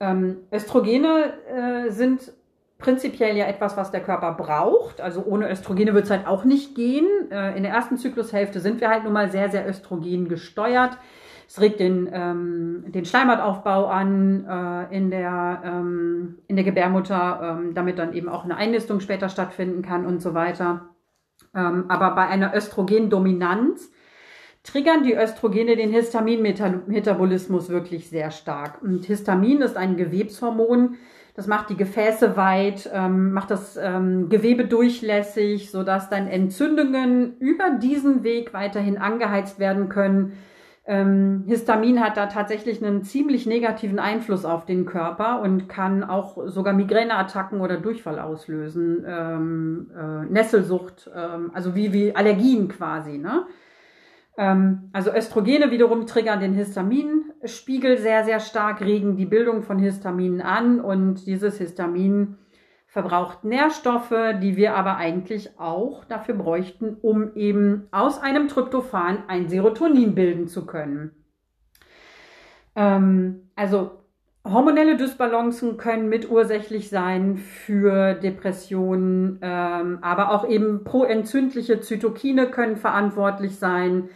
Ähm, 0.00 0.38
Östrogene 0.52 1.32
äh, 1.48 1.90
sind 1.90 2.32
prinzipiell 2.78 3.36
ja 3.36 3.46
etwas, 3.46 3.76
was 3.76 3.90
der 3.90 4.02
Körper 4.02 4.32
braucht. 4.32 5.00
Also 5.00 5.24
ohne 5.24 5.50
Östrogene 5.50 5.94
wird 5.94 6.04
es 6.04 6.10
halt 6.10 6.26
auch 6.26 6.44
nicht 6.44 6.74
gehen. 6.74 7.06
Äh, 7.30 7.56
in 7.56 7.62
der 7.62 7.72
ersten 7.72 7.96
Zyklushälfte 7.96 8.60
sind 8.60 8.80
wir 8.80 8.90
halt 8.90 9.04
nun 9.04 9.12
mal 9.12 9.30
sehr, 9.30 9.50
sehr 9.50 9.68
östrogen 9.68 10.28
gesteuert. 10.28 10.98
Es 11.48 11.60
regt 11.60 11.80
den, 11.80 12.10
ähm, 12.12 12.84
den 12.88 13.04
Schleimhautaufbau 13.04 13.86
an 13.86 14.44
äh, 14.44 14.96
in, 14.96 15.10
der, 15.10 15.62
ähm, 15.64 16.38
in 16.48 16.56
der 16.56 16.64
Gebärmutter, 16.64 17.58
ähm, 17.60 17.74
damit 17.74 17.98
dann 17.98 18.12
eben 18.14 18.28
auch 18.28 18.44
eine 18.44 18.56
Einnistung 18.56 19.00
später 19.00 19.28
stattfinden 19.28 19.82
kann 19.82 20.04
und 20.06 20.20
so 20.20 20.34
weiter. 20.34 20.88
Ähm, 21.54 21.84
aber 21.88 22.14
bei 22.14 22.26
einer 22.26 22.54
Östrogendominanz 22.54 23.90
triggern 24.66 25.02
die 25.04 25.14
Östrogene 25.14 25.76
den 25.76 25.90
Histaminmetabolismus 25.90 27.68
wirklich 27.68 28.10
sehr 28.10 28.30
stark. 28.30 28.82
Und 28.82 29.04
Histamin 29.04 29.62
ist 29.62 29.76
ein 29.76 29.96
Gewebshormon, 29.96 30.96
das 31.34 31.46
macht 31.46 31.68
die 31.68 31.76
Gefäße 31.76 32.36
weit, 32.36 32.90
ähm, 32.94 33.32
macht 33.32 33.50
das 33.50 33.76
ähm, 33.76 34.30
Gewebe 34.30 34.64
durchlässig, 34.64 35.70
sodass 35.70 36.08
dann 36.08 36.26
Entzündungen 36.26 37.36
über 37.38 37.70
diesen 37.70 38.24
Weg 38.24 38.54
weiterhin 38.54 38.96
angeheizt 38.96 39.58
werden 39.58 39.90
können. 39.90 40.32
Ähm, 40.86 41.44
Histamin 41.46 42.00
hat 42.00 42.16
da 42.16 42.26
tatsächlich 42.26 42.82
einen 42.82 43.02
ziemlich 43.02 43.44
negativen 43.44 43.98
Einfluss 43.98 44.44
auf 44.44 44.64
den 44.64 44.86
Körper 44.86 45.42
und 45.42 45.68
kann 45.68 46.04
auch 46.04 46.38
sogar 46.46 46.72
Migräneattacken 46.72 47.60
oder 47.60 47.76
Durchfall 47.76 48.18
auslösen, 48.18 49.04
ähm, 49.06 49.90
äh, 49.94 50.32
Nesselsucht, 50.32 51.10
ähm, 51.14 51.50
also 51.52 51.74
wie, 51.74 51.92
wie 51.92 52.14
Allergien 52.14 52.68
quasi. 52.68 53.18
Ne? 53.18 53.46
Ähm, 54.36 54.90
also 54.92 55.12
Östrogene 55.12 55.70
wiederum 55.70 56.06
triggern 56.06 56.40
den 56.40 56.54
Histaminspiegel 56.54 57.98
sehr, 57.98 58.24
sehr 58.24 58.40
stark, 58.40 58.80
regen 58.80 59.16
die 59.16 59.26
Bildung 59.26 59.62
von 59.62 59.78
Histaminen 59.78 60.42
an 60.42 60.80
und 60.80 61.26
dieses 61.26 61.58
Histamin 61.58 62.36
verbraucht 62.86 63.44
Nährstoffe, 63.44 64.14
die 64.40 64.56
wir 64.56 64.74
aber 64.74 64.96
eigentlich 64.96 65.58
auch 65.58 66.04
dafür 66.04 66.34
bräuchten, 66.34 66.96
um 67.02 67.34
eben 67.34 67.88
aus 67.90 68.22
einem 68.22 68.48
Tryptophan 68.48 69.24
ein 69.28 69.48
Serotonin 69.48 70.14
bilden 70.14 70.48
zu 70.48 70.66
können. 70.66 71.10
Ähm, 72.74 73.50
also 73.54 74.02
hormonelle 74.44 74.96
Dysbalancen 74.96 75.76
können 75.76 76.08
mitursächlich 76.08 76.88
sein 76.88 77.36
für 77.36 78.14
Depressionen, 78.14 79.40
ähm, 79.42 79.98
aber 80.02 80.30
auch 80.30 80.48
eben 80.48 80.84
proentzündliche 80.84 81.80
Zytokine 81.80 82.46
können 82.50 82.76
verantwortlich 82.76 83.58
sein 83.58 84.08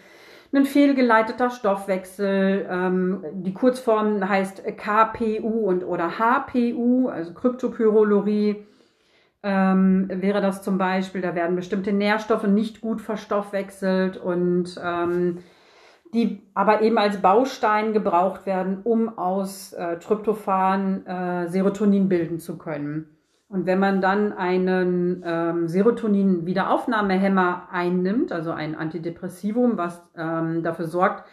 ein 0.53 0.65
fehlgeleiteter 0.65 1.51
Stoffwechsel. 1.51 2.67
Ähm, 2.69 3.25
die 3.35 3.55
Kurzform 3.55 4.29
heißt 4.29 4.65
KPU 4.77 5.69
und 5.69 5.85
oder 5.85 6.19
HPU, 6.19 7.09
also 7.09 7.33
Kryptopyrolurie. 7.35 8.67
Ähm, 9.43 10.11
wäre 10.13 10.43
das 10.43 10.63
zum 10.63 10.77
Beispiel, 10.77 11.23
da 11.23 11.35
werden 11.35 11.57
bestimmte 11.57 11.93
Nährstoffe 11.93 12.47
nicht 12.47 12.81
gut 12.83 13.01
verstoffwechselt 13.01 14.19
und 14.19 14.79
ähm, 14.83 15.39
die 16.13 16.43
aber 16.55 16.83
eben 16.83 16.99
als 16.99 17.23
Baustein 17.23 17.93
gebraucht 17.93 18.45
werden, 18.45 18.81
um 18.83 19.17
aus 19.19 19.73
äh, 19.73 19.99
Tryptophan 19.99 21.07
äh, 21.07 21.49
Serotonin 21.49 22.09
bilden 22.09 22.41
zu 22.41 22.59
können. 22.59 23.20
Und 23.51 23.67
wenn 23.67 23.81
man 23.81 24.01
dann 24.01 24.33
einen 24.33 25.25
ähm, 25.27 25.67
Serotonin-Wiederaufnahmehemmer 25.67 27.69
einnimmt, 27.73 28.31
also 28.31 28.53
ein 28.53 28.77
Antidepressivum, 28.77 29.77
was 29.77 30.01
ähm, 30.17 30.63
dafür 30.63 30.87
sorgt, 30.87 31.25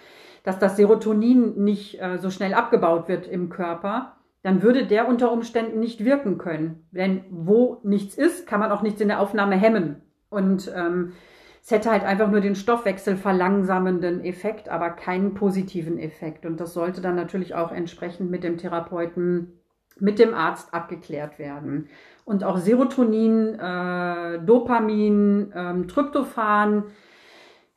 dass 0.44 0.58
das 0.58 0.78
Serotonin 0.78 1.64
nicht 1.64 2.02
äh, 2.02 2.18
so 2.18 2.32
schnell 2.32 2.56
abgebaut 2.56 3.08
wird 3.08 3.28
im 3.28 3.50
Körper, 3.50 4.18
dann 4.42 4.64
würde 4.64 4.88
der 4.88 5.08
unter 5.08 5.32
Umständen 5.32 5.80
nicht 5.80 6.06
wirken 6.06 6.40
können. 6.40 6.88
Denn 6.92 7.24
wo 7.30 7.82
nichts 7.84 8.18
ist, 8.18 8.48
kann 8.48 8.62
man 8.62 8.72
auch 8.72 8.82
nichts 8.82 9.00
in 9.00 9.10
der 9.10 9.20
Aufnahme 9.20 9.56
hemmen. 9.56 10.02
Und 10.32 10.74
ähm, 10.76 11.14
es 11.62 11.70
hätte 11.70 11.92
halt 11.92 12.04
einfach 12.04 12.32
nur 12.32 12.42
den 12.42 12.56
Stoffwechsel 12.56 13.16
verlangsamenden 13.16 14.24
Effekt, 14.24 14.70
aber 14.70 14.90
keinen 14.90 15.36
positiven 15.36 16.00
Effekt. 16.00 16.48
Und 16.48 16.60
das 16.60 16.74
sollte 16.74 17.02
dann 17.02 17.16
natürlich 17.16 17.54
auch 17.54 17.72
entsprechend 17.72 18.32
mit 18.32 18.44
dem 18.44 18.58
Therapeuten 18.58 19.54
mit 20.00 20.20
dem 20.20 20.34
Arzt 20.34 20.74
abgeklärt 20.74 21.40
werden. 21.40 21.90
Und 22.26 22.44
auch 22.44 22.58
Serotonin, 22.58 23.58
äh, 23.60 24.40
Dopamin, 24.40 25.54
ähm, 25.56 25.88
Tryptophan, 25.88 26.84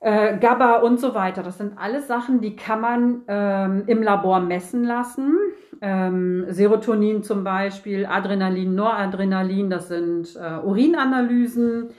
äh, 0.01 0.39
GABA 0.39 0.77
und 0.81 0.99
so 0.99 1.15
weiter. 1.15 1.43
Das 1.43 1.59
sind 1.59 1.79
alles 1.79 2.09
Sachen, 2.09 2.41
die 2.41 2.57
kann 2.57 2.81
man 2.81 3.23
ähm, 3.29 3.85
im 3.87 4.03
Labor 4.03 4.41
messen 4.41 4.85
lassen. 4.85 5.37
Ähm, 5.83 6.47
Serotonin 6.49 7.23
zum 7.23 7.45
Beispiel, 7.45 8.07
Adrenalin, 8.07 8.75
Noradrenalin, 8.75 9.71
das 9.71 9.89
sind 9.89 10.37
äh, 10.37 10.59
Urinanalysen. 10.65 11.91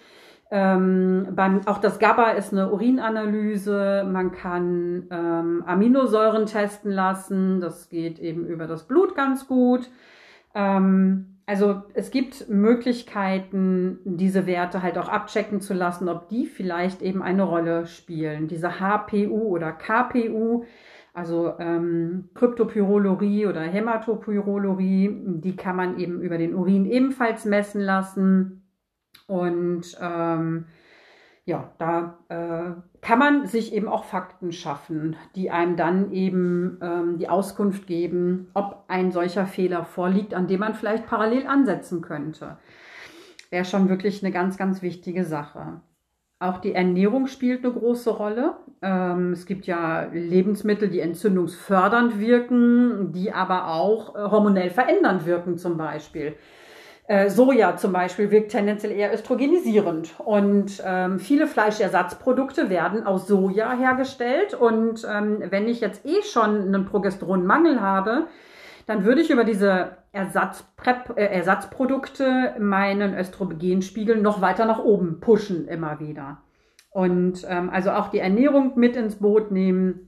Ähm, 0.54 1.30
beim, 1.32 1.66
auch 1.66 1.78
das 1.78 1.98
GABA 1.98 2.32
ist 2.32 2.52
eine 2.52 2.72
Urinanalyse. 2.72 4.06
Man 4.06 4.34
kann 4.34 5.08
ähm, 5.10 5.64
Aminosäuren 5.66 6.46
testen 6.46 6.92
lassen. 6.92 7.62
Das 7.62 7.88
geht 7.88 8.20
eben 8.20 8.46
über 8.46 8.68
das 8.68 8.86
Blut 8.86 9.16
ganz 9.16 9.48
gut. 9.48 9.90
Ähm, 10.54 11.38
also 11.46 11.84
es 11.94 12.12
gibt 12.12 12.50
Möglichkeiten, 12.50 14.00
diese 14.04 14.46
Werte 14.46 14.84
halt 14.84 14.98
auch 14.98 15.10
abchecken 15.10 15.62
zu 15.62 15.74
lassen, 15.74 16.10
ob 16.10 16.28
die 16.28 16.46
vielleicht 16.46 17.02
eben 17.02 17.22
eine 17.22 17.44
Rolle 17.44 17.88
spielen. 17.88 18.48
Diese 18.48 18.80
HPU 18.80 19.48
oder 19.48 19.72
KPU, 19.72 20.66
also 21.14 21.54
ähm, 21.60 22.30
Kryptopyrolurie 22.36 23.48
oder 23.48 23.62
Hämatopyrolurie, 23.62 25.14
die 25.42 25.56
kann 25.56 25.76
man 25.76 25.98
eben 25.98 26.22
über 26.22 26.38
den 26.38 26.56
Urin 26.56 26.86
ebenfalls 26.86 27.46
messen 27.46 27.82
lassen. 27.82 28.61
Und 29.32 29.98
ähm, 30.02 30.66
ja, 31.46 31.72
da 31.78 32.18
äh, 32.28 33.00
kann 33.00 33.18
man 33.18 33.48
sich 33.48 33.74
eben 33.74 33.88
auch 33.88 34.04
Fakten 34.04 34.52
schaffen, 34.52 35.16
die 35.36 35.50
einem 35.50 35.78
dann 35.78 36.12
eben 36.12 36.78
ähm, 36.82 37.18
die 37.18 37.30
Auskunft 37.30 37.88
geben, 37.88 38.50
ob 38.54 38.84
ein 38.90 39.14
solcher 39.14 39.46
Fehler 39.46 39.86
vorliegt, 39.86 40.34
an 40.34 40.48
dem 40.48 40.60
man 40.60 40.76
vielleicht 40.76 41.08
parallel 41.08 41.48
ansetzen 41.48 42.02
könnte. 42.02 42.58
Wäre 43.52 43.64
schon 43.64 43.88
wirklich 43.88 44.22
eine 44.22 44.34
ganz, 44.34 44.58
ganz 44.58 44.82
wichtige 44.82 45.24
Sache. 45.24 45.80
Auch 46.40 46.58
die 46.58 46.74
Ernährung 46.74 47.28
spielt 47.28 47.64
eine 47.64 47.74
große 47.74 48.10
Rolle. 48.10 48.58
Ähm, 48.82 49.32
es 49.32 49.46
gibt 49.46 49.66
ja 49.66 50.10
Lebensmittel, 50.12 50.90
die 50.90 51.00
entzündungsfördernd 51.00 52.20
wirken, 52.20 53.14
die 53.14 53.32
aber 53.32 53.68
auch 53.68 54.14
äh, 54.14 54.30
hormonell 54.30 54.72
verändernd 54.72 55.26
wirken 55.26 55.58
zum 55.58 55.78
Beispiel. 55.78 56.36
Äh, 57.12 57.30
Soja 57.30 57.76
zum 57.76 57.92
Beispiel 57.92 58.32
wirkt 58.32 58.54
tendenziell 58.54 58.94
eher 58.94 59.14
östrogenisierend 59.14 60.14
und 60.20 60.82
ähm, 60.86 61.20
viele 61.20 61.46
Fleischersatzprodukte 61.46 62.70
werden 62.70 63.06
aus 63.06 63.28
Soja 63.28 63.74
hergestellt 63.74 64.54
und 64.54 65.06
ähm, 65.12 65.44
wenn 65.50 65.68
ich 65.68 65.82
jetzt 65.82 66.06
eh 66.06 66.22
schon 66.24 66.62
einen 66.62 66.86
Progesteronmangel 66.86 67.82
habe, 67.82 68.28
dann 68.86 69.04
würde 69.04 69.20
ich 69.20 69.30
über 69.30 69.44
diese 69.44 69.98
Ersatzprep, 70.14 71.18
äh, 71.18 71.26
Ersatzprodukte 71.26 72.56
meinen 72.60 73.14
Östrogenspiegel 73.14 74.22
noch 74.22 74.40
weiter 74.40 74.64
nach 74.64 74.80
oben 74.80 75.20
pushen 75.20 75.68
immer 75.68 76.00
wieder. 76.00 76.38
Und 76.92 77.46
ähm, 77.50 77.70
also 77.72 77.92
auch 77.92 78.08
die 78.08 78.20
Ernährung 78.20 78.80
mit 78.80 78.96
ins 78.96 79.18
Boot 79.18 79.52
nehmen. 79.52 80.08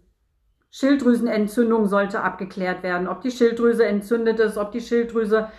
Schilddrüsenentzündung 0.71 1.87
sollte 1.87 2.21
abgeklärt 2.21 2.81
werden, 2.81 3.09
ob 3.09 3.19
die 3.19 3.31
Schilddrüse 3.31 3.85
entzündet 3.85 4.39
ist, 4.39 4.57
ob 4.57 4.71
die 4.71 4.79
Schilddrüse 4.79 5.49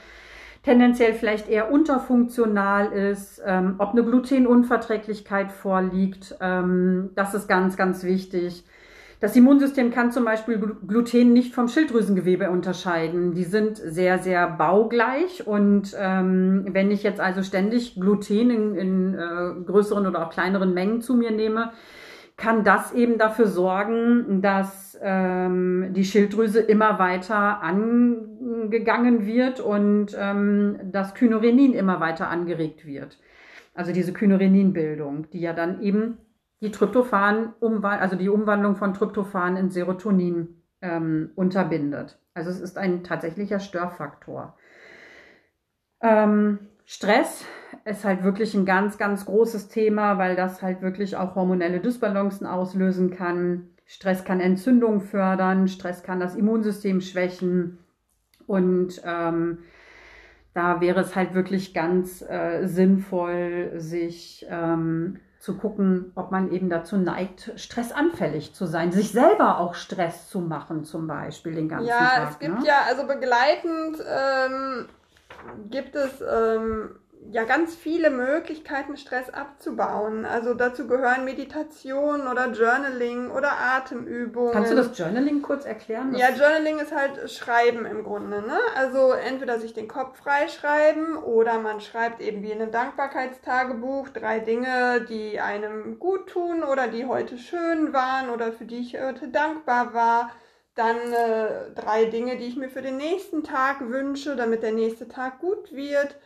tendenziell 0.64 1.12
vielleicht 1.12 1.49
eher 1.49 1.71
unterfunktional 1.71 2.92
ist, 2.92 3.40
ähm, 3.44 3.75
ob 3.78 3.92
eine 3.92 4.02
Glutenunverträglichkeit 4.02 5.52
vorliegt. 5.52 6.37
Ähm, 6.40 7.11
das 7.14 7.35
ist 7.35 7.49
ganz, 7.49 7.76
ganz 7.76 8.02
wichtig. 8.02 8.64
Das 9.21 9.37
Immunsystem 9.37 9.90
kann 9.90 10.11
zum 10.11 10.25
Beispiel 10.25 10.59
Gluten 10.87 11.33
nicht 11.33 11.54
vom 11.54 11.68
Schilddrüsengewebe 11.68 12.50
unterscheiden. 12.50 13.33
Die 13.35 13.44
sind 13.44 13.76
sehr, 13.78 14.18
sehr 14.18 14.49
baugleich. 14.49 15.47
Und 15.47 15.94
ähm, 15.99 16.66
wenn 16.71 16.90
ich 16.90 17.02
jetzt 17.02 17.21
also 17.21 17.42
ständig 17.42 17.94
Gluten 17.94 18.50
in, 18.50 18.75
in 18.75 19.14
äh, 19.14 19.64
größeren 19.64 20.06
oder 20.06 20.26
auch 20.26 20.30
kleineren 20.30 20.75
Mengen 20.75 21.00
zu 21.00 21.14
mir 21.14 21.30
nehme, 21.30 21.73
kann 22.36 22.64
das 22.64 22.92
eben 22.92 23.18
dafür 23.18 23.46
sorgen, 23.46 24.42
dass 24.42 24.98
ähm, 25.00 25.92
die 25.92 26.04
Schilddrüse 26.04 26.60
immer 26.60 26.98
weiter 26.98 27.62
angegangen 27.62 29.24
wird 29.24 29.60
und 29.60 30.16
ähm, 30.18 30.80
das 30.90 31.14
Kynurenin 31.14 31.74
immer 31.74 32.00
weiter 32.00 32.28
angeregt 32.28 32.86
wird. 32.86 33.18
Also 33.74 33.92
diese 33.92 34.12
Kynureninbildung, 34.12 35.30
die 35.30 35.40
ja 35.40 35.52
dann 35.52 35.80
eben 35.80 36.18
die 36.60 36.70
Tryptophan, 36.70 37.54
also 37.82 38.16
die 38.16 38.28
Umwandlung 38.28 38.76
von 38.76 38.94
Tryptophan 38.94 39.56
in 39.56 39.70
Serotonin 39.70 40.62
ähm, 40.80 41.30
unterbindet. 41.34 42.18
Also 42.34 42.50
es 42.50 42.60
ist 42.60 42.78
ein 42.78 43.04
tatsächlicher 43.04 43.60
Störfaktor. 43.60 44.56
Ähm, 46.00 46.58
Stress 46.84 47.44
ist 47.84 48.04
halt 48.04 48.22
wirklich 48.22 48.54
ein 48.54 48.66
ganz, 48.66 48.98
ganz 48.98 49.24
großes 49.24 49.68
Thema, 49.68 50.18
weil 50.18 50.36
das 50.36 50.62
halt 50.62 50.82
wirklich 50.82 51.16
auch 51.16 51.34
hormonelle 51.34 51.80
Dysbalancen 51.80 52.46
auslösen 52.46 53.10
kann. 53.10 53.70
Stress 53.86 54.24
kann 54.24 54.40
Entzündung 54.40 55.00
fördern, 55.00 55.68
Stress 55.68 56.02
kann 56.02 56.20
das 56.20 56.34
Immunsystem 56.34 57.00
schwächen 57.00 57.78
und 58.46 59.02
ähm, 59.04 59.58
da 60.54 60.80
wäre 60.80 61.00
es 61.00 61.16
halt 61.16 61.34
wirklich 61.34 61.74
ganz 61.74 62.22
äh, 62.22 62.66
sinnvoll, 62.66 63.72
sich 63.76 64.46
ähm, 64.48 65.18
zu 65.40 65.58
gucken, 65.58 66.12
ob 66.14 66.30
man 66.30 66.50
eben 66.52 66.70
dazu 66.70 66.96
neigt, 66.96 67.52
stressanfällig 67.56 68.54
zu 68.54 68.64
sein, 68.64 68.92
sich 68.92 69.10
selber 69.10 69.58
auch 69.58 69.74
Stress 69.74 70.28
zu 70.28 70.40
machen, 70.40 70.84
zum 70.84 71.06
Beispiel 71.06 71.54
den 71.54 71.68
ganzen 71.68 71.88
ja, 71.88 71.98
Tag. 71.98 72.18
Ja, 72.18 72.28
es 72.30 72.38
gibt 72.38 72.58
ne? 72.60 72.66
ja, 72.66 72.76
also 72.88 73.06
begleitend 73.06 73.98
ähm, 74.08 74.86
gibt 75.70 75.94
es 75.94 76.20
ähm, 76.20 76.96
ja 77.30 77.44
ganz 77.44 77.74
viele 77.74 78.10
Möglichkeiten, 78.10 78.96
Stress 78.96 79.30
abzubauen. 79.30 80.24
Also 80.24 80.54
dazu 80.54 80.86
gehören 80.86 81.24
Meditation 81.24 82.28
oder 82.28 82.50
Journaling 82.52 83.30
oder 83.30 83.52
Atemübungen. 83.52 84.52
Kannst 84.52 84.72
du 84.72 84.76
das 84.76 84.96
Journaling 84.96 85.42
kurz 85.42 85.64
erklären? 85.64 86.14
Ja, 86.14 86.30
Journaling 86.30 86.78
ist 86.78 86.94
halt 86.94 87.30
Schreiben 87.30 87.86
im 87.86 88.04
Grunde. 88.04 88.42
Ne? 88.42 88.58
Also 88.76 89.12
entweder 89.12 89.58
sich 89.58 89.72
den 89.72 89.88
Kopf 89.88 90.18
freischreiben 90.18 91.16
oder 91.16 91.58
man 91.58 91.80
schreibt 91.80 92.20
eben 92.20 92.42
wie 92.42 92.50
in 92.50 92.60
einem 92.60 92.72
Dankbarkeitstagebuch 92.72 94.10
drei 94.10 94.40
Dinge, 94.40 95.06
die 95.08 95.40
einem 95.40 95.98
gut 95.98 96.28
tun 96.28 96.62
oder 96.62 96.88
die 96.88 97.06
heute 97.06 97.38
schön 97.38 97.92
waren 97.92 98.30
oder 98.30 98.52
für 98.52 98.64
die 98.64 98.78
ich 98.78 99.00
heute 99.00 99.28
dankbar 99.28 99.94
war. 99.94 100.30
Dann 100.74 100.96
äh, 101.12 101.70
drei 101.74 102.06
Dinge, 102.06 102.36
die 102.36 102.46
ich 102.46 102.56
mir 102.56 102.68
für 102.68 102.82
den 102.82 102.96
nächsten 102.96 103.44
Tag 103.44 103.80
wünsche, 103.88 104.36
damit 104.36 104.62
der 104.62 104.72
nächste 104.72 105.08
Tag 105.08 105.38
gut 105.40 105.72
wird 105.72 106.16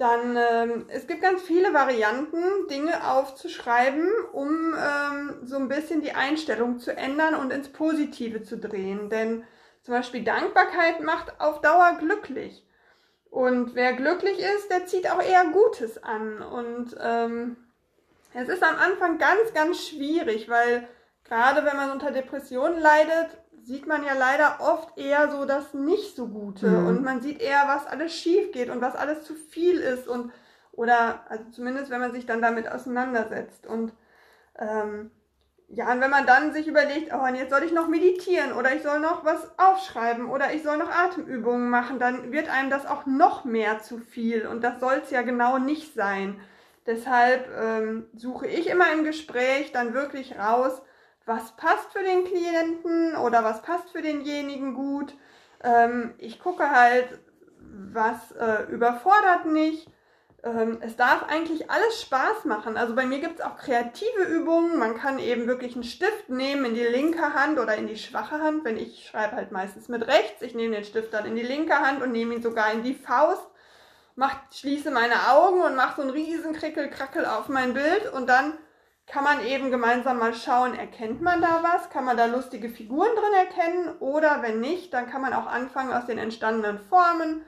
dann, 0.00 0.34
ähm, 0.34 0.86
es 0.88 1.06
gibt 1.06 1.20
ganz 1.20 1.42
viele 1.42 1.74
Varianten, 1.74 2.66
Dinge 2.70 3.06
aufzuschreiben, 3.06 4.10
um 4.32 4.74
ähm, 4.74 5.40
so 5.42 5.56
ein 5.56 5.68
bisschen 5.68 6.00
die 6.00 6.12
Einstellung 6.12 6.78
zu 6.78 6.96
ändern 6.96 7.34
und 7.34 7.52
ins 7.52 7.68
Positive 7.70 8.42
zu 8.42 8.56
drehen. 8.56 9.10
Denn 9.10 9.44
zum 9.82 9.92
Beispiel 9.92 10.24
Dankbarkeit 10.24 11.02
macht 11.02 11.38
auf 11.38 11.60
Dauer 11.60 11.98
glücklich. 11.98 12.66
Und 13.28 13.74
wer 13.74 13.92
glücklich 13.92 14.38
ist, 14.38 14.70
der 14.70 14.86
zieht 14.86 15.10
auch 15.10 15.22
eher 15.22 15.44
Gutes 15.52 16.02
an. 16.02 16.40
Und 16.40 16.96
ähm, 16.98 17.58
es 18.32 18.48
ist 18.48 18.62
am 18.62 18.76
Anfang 18.76 19.18
ganz, 19.18 19.52
ganz 19.52 19.86
schwierig, 19.86 20.48
weil 20.48 20.88
gerade 21.24 21.66
wenn 21.66 21.76
man 21.76 21.90
unter 21.90 22.10
Depressionen 22.10 22.80
leidet, 22.80 23.36
sieht 23.62 23.86
man 23.86 24.04
ja 24.04 24.14
leider 24.14 24.58
oft 24.60 24.98
eher 24.98 25.30
so 25.30 25.44
das 25.44 25.74
nicht 25.74 26.16
so 26.16 26.28
Gute 26.28 26.68
mhm. 26.68 26.86
und 26.86 27.02
man 27.02 27.20
sieht 27.20 27.40
eher, 27.40 27.64
was 27.66 27.86
alles 27.86 28.14
schief 28.14 28.52
geht 28.52 28.70
und 28.70 28.80
was 28.80 28.96
alles 28.96 29.24
zu 29.24 29.34
viel 29.34 29.78
ist 29.78 30.08
und 30.08 30.32
oder 30.72 31.24
also 31.28 31.44
zumindest 31.50 31.90
wenn 31.90 32.00
man 32.00 32.12
sich 32.12 32.26
dann 32.26 32.42
damit 32.42 32.70
auseinandersetzt 32.70 33.66
und 33.66 33.92
ähm, 34.58 35.10
ja, 35.72 35.92
und 35.92 36.00
wenn 36.00 36.10
man 36.10 36.26
dann 36.26 36.52
sich 36.52 36.66
überlegt, 36.66 37.12
oh, 37.14 37.24
und 37.24 37.36
jetzt 37.36 37.50
soll 37.50 37.62
ich 37.62 37.70
noch 37.70 37.86
meditieren 37.86 38.52
oder 38.52 38.74
ich 38.74 38.82
soll 38.82 38.98
noch 38.98 39.24
was 39.24 39.56
aufschreiben 39.56 40.28
oder 40.28 40.52
ich 40.52 40.64
soll 40.64 40.78
noch 40.78 40.90
Atemübungen 40.90 41.70
machen, 41.70 42.00
dann 42.00 42.32
wird 42.32 42.48
einem 42.50 42.70
das 42.70 42.86
auch 42.86 43.06
noch 43.06 43.44
mehr 43.44 43.78
zu 43.78 43.98
viel 43.98 44.48
und 44.48 44.64
das 44.64 44.80
soll 44.80 45.00
es 45.04 45.10
ja 45.10 45.22
genau 45.22 45.58
nicht 45.58 45.94
sein. 45.94 46.40
Deshalb 46.86 47.48
ähm, 47.56 48.06
suche 48.16 48.48
ich 48.48 48.68
immer 48.68 48.92
im 48.92 49.04
Gespräch 49.04 49.70
dann 49.70 49.94
wirklich 49.94 50.36
raus, 50.36 50.82
was 51.30 51.52
passt 51.52 51.92
für 51.92 52.02
den 52.02 52.24
Klienten 52.24 53.14
oder 53.14 53.44
was 53.44 53.62
passt 53.62 53.90
für 53.90 54.02
denjenigen 54.02 54.74
gut. 54.74 55.14
Ähm, 55.62 56.14
ich 56.18 56.40
gucke 56.40 56.70
halt, 56.70 57.20
was 57.92 58.32
äh, 58.32 58.64
überfordert 58.64 59.46
nicht. 59.46 59.86
Ähm, 60.42 60.78
es 60.80 60.96
darf 60.96 61.22
eigentlich 61.28 61.70
alles 61.70 62.02
Spaß 62.02 62.46
machen. 62.46 62.76
Also 62.76 62.96
bei 62.96 63.06
mir 63.06 63.20
gibt 63.20 63.38
es 63.38 63.44
auch 63.44 63.56
kreative 63.56 64.24
Übungen. 64.24 64.76
Man 64.76 64.96
kann 64.96 65.20
eben 65.20 65.46
wirklich 65.46 65.74
einen 65.74 65.84
Stift 65.84 66.30
nehmen 66.30 66.64
in 66.64 66.74
die 66.74 66.82
linke 66.82 67.32
Hand 67.32 67.60
oder 67.60 67.76
in 67.76 67.86
die 67.86 67.98
schwache 67.98 68.40
Hand. 68.40 68.64
Wenn 68.64 68.76
ich 68.76 69.06
schreibe 69.06 69.36
halt 69.36 69.52
meistens 69.52 69.86
mit 69.86 70.08
rechts. 70.08 70.42
Ich 70.42 70.56
nehme 70.56 70.74
den 70.74 70.84
Stift 70.84 71.14
dann 71.14 71.26
in 71.26 71.36
die 71.36 71.42
linke 71.42 71.78
Hand 71.78 72.02
und 72.02 72.10
nehme 72.10 72.34
ihn 72.34 72.42
sogar 72.42 72.72
in 72.72 72.82
die 72.82 72.94
Faust. 72.94 73.46
Mach, 74.16 74.34
schließe 74.52 74.90
meine 74.90 75.28
Augen 75.30 75.62
und 75.62 75.76
mache 75.76 75.96
so 75.96 76.02
einen 76.02 76.10
riesen 76.10 76.54
Krickel-Krackel 76.54 77.24
auf 77.24 77.48
mein 77.48 77.72
Bild 77.72 78.12
und 78.12 78.28
dann 78.28 78.54
kann 79.10 79.24
man 79.24 79.44
eben 79.44 79.70
gemeinsam 79.70 80.18
mal 80.18 80.34
schauen, 80.34 80.78
erkennt 80.78 81.20
man 81.20 81.42
da 81.42 81.62
was, 81.62 81.90
kann 81.90 82.04
man 82.04 82.16
da 82.16 82.26
lustige 82.26 82.68
Figuren 82.68 83.10
drin 83.14 83.46
erkennen 83.46 83.98
oder 83.98 84.42
wenn 84.42 84.60
nicht, 84.60 84.94
dann 84.94 85.10
kann 85.10 85.20
man 85.20 85.32
auch 85.32 85.46
anfangen 85.46 85.92
aus 85.92 86.06
den 86.06 86.18
entstandenen 86.18 86.78
Formen 86.78 87.42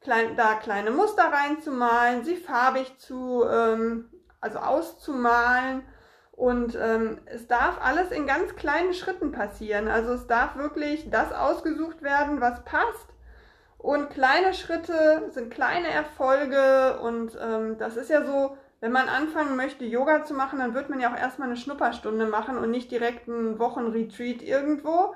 klein, 0.00 0.36
da 0.36 0.54
kleine 0.54 0.90
Muster 0.90 1.24
reinzumalen, 1.24 2.22
sie 2.24 2.36
farbig 2.36 2.98
zu, 2.98 3.44
ähm, 3.50 4.10
also 4.40 4.58
auszumalen 4.58 5.82
und 6.32 6.76
ähm, 6.76 7.18
es 7.24 7.46
darf 7.46 7.78
alles 7.82 8.10
in 8.10 8.26
ganz 8.26 8.54
kleinen 8.56 8.92
Schritten 8.92 9.32
passieren. 9.32 9.88
Also 9.88 10.12
es 10.12 10.26
darf 10.26 10.56
wirklich 10.56 11.08
das 11.10 11.32
ausgesucht 11.32 12.02
werden, 12.02 12.42
was 12.42 12.62
passt. 12.64 13.08
Und 13.78 14.10
kleine 14.10 14.52
Schritte 14.52 15.30
sind 15.30 15.50
kleine 15.50 15.88
Erfolge 15.88 17.00
und 17.00 17.38
ähm, 17.40 17.78
das 17.78 17.96
ist 17.96 18.10
ja 18.10 18.24
so, 18.24 18.58
wenn 18.80 18.92
man 18.92 19.08
anfangen 19.08 19.56
möchte, 19.56 19.84
Yoga 19.84 20.24
zu 20.24 20.34
machen, 20.34 20.58
dann 20.58 20.74
wird 20.74 20.90
man 20.90 21.00
ja 21.00 21.12
auch 21.12 21.18
erstmal 21.18 21.48
eine 21.48 21.56
Schnupperstunde 21.56 22.26
machen 22.26 22.58
und 22.58 22.70
nicht 22.70 22.90
direkt 22.90 23.28
einen 23.28 23.58
Wochenretreat 23.58 24.42
irgendwo, 24.42 25.14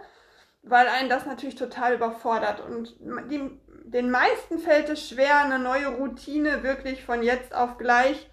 weil 0.62 0.88
einen 0.88 1.08
das 1.08 1.26
natürlich 1.26 1.56
total 1.56 1.94
überfordert. 1.94 2.60
Und 2.60 2.96
die, 3.30 3.60
den 3.84 4.10
meisten 4.10 4.58
fällt 4.58 4.88
es 4.88 5.08
schwer, 5.08 5.44
eine 5.44 5.58
neue 5.58 5.88
Routine 5.88 6.62
wirklich 6.62 7.04
von 7.04 7.22
jetzt 7.22 7.54
auf 7.54 7.76
gleich 7.76 8.30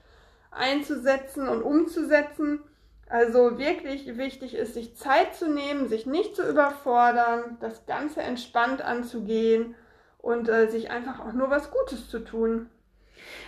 einzusetzen 0.51 1.47
und 1.47 1.61
umzusetzen. 1.61 2.63
Also 3.09 3.57
wirklich 3.57 4.17
wichtig 4.17 4.55
ist, 4.55 4.73
sich 4.73 4.97
Zeit 4.97 5.35
zu 5.35 5.49
nehmen, 5.49 5.87
sich 5.87 6.05
nicht 6.05 6.35
zu 6.35 6.47
überfordern, 6.47 7.57
das 7.61 7.85
Ganze 7.85 8.21
entspannt 8.21 8.81
anzugehen 8.81 9.75
und 10.17 10.49
äh, 10.49 10.69
sich 10.69 10.89
einfach 10.89 11.21
auch 11.21 11.31
nur 11.31 11.49
was 11.49 11.71
Gutes 11.71 12.09
zu 12.09 12.19
tun. 12.19 12.69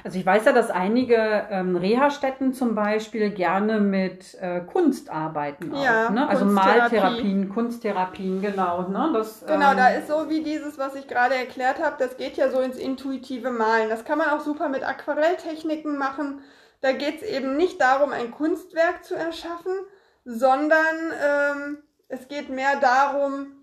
Also 0.04 0.20
ich 0.20 0.26
weiß 0.26 0.46
ja, 0.46 0.52
dass 0.52 0.72
einige 0.72 1.48
ähm, 1.50 1.76
Reha-Stätten 1.76 2.54
zum 2.54 2.76
Beispiel 2.76 3.32
gerne 3.32 3.80
mit 3.80 4.36
äh, 4.42 4.62
Kunst 4.62 5.10
arbeiten. 5.10 5.74
Auch, 5.74 5.84
ja, 5.84 6.10
ne? 6.10 6.28
Also 6.28 6.46
Maltherapien, 6.46 7.50
Kunsttherapien, 7.50 8.42
genau. 8.42 8.88
Ne? 8.88 9.12
Das, 9.14 9.46
genau, 9.46 9.72
ähm, 9.72 9.78
da 9.78 9.90
ist 9.90 10.08
so 10.08 10.30
wie 10.30 10.44
dieses, 10.44 10.78
was 10.78 10.96
ich 10.96 11.08
gerade 11.08 11.36
erklärt 11.36 11.84
habe, 11.84 11.96
das 12.00 12.18
geht 12.18 12.38
ja 12.38 12.50
so 12.50 12.60
ins 12.60 12.78
intuitive 12.78 13.52
Malen. 13.52 13.90
Das 13.90 14.06
kann 14.06 14.18
man 14.18 14.30
auch 14.30 14.42
super 14.42 14.70
mit 14.70 14.84
Aquarelltechniken 14.84 15.98
machen. 15.98 16.42
Da 16.82 16.94
geht 16.94 17.22
es 17.22 17.28
eben 17.28 17.58
nicht 17.58 17.82
darum, 17.82 18.12
ein 18.12 18.32
Kunstwerk 18.32 19.04
zu 19.04 19.16
erschaffen, 19.16 19.74
sondern 20.24 20.96
ähm, 21.22 21.78
es 22.08 22.28
geht 22.28 22.50
mehr 22.50 22.80
darum, 22.80 23.59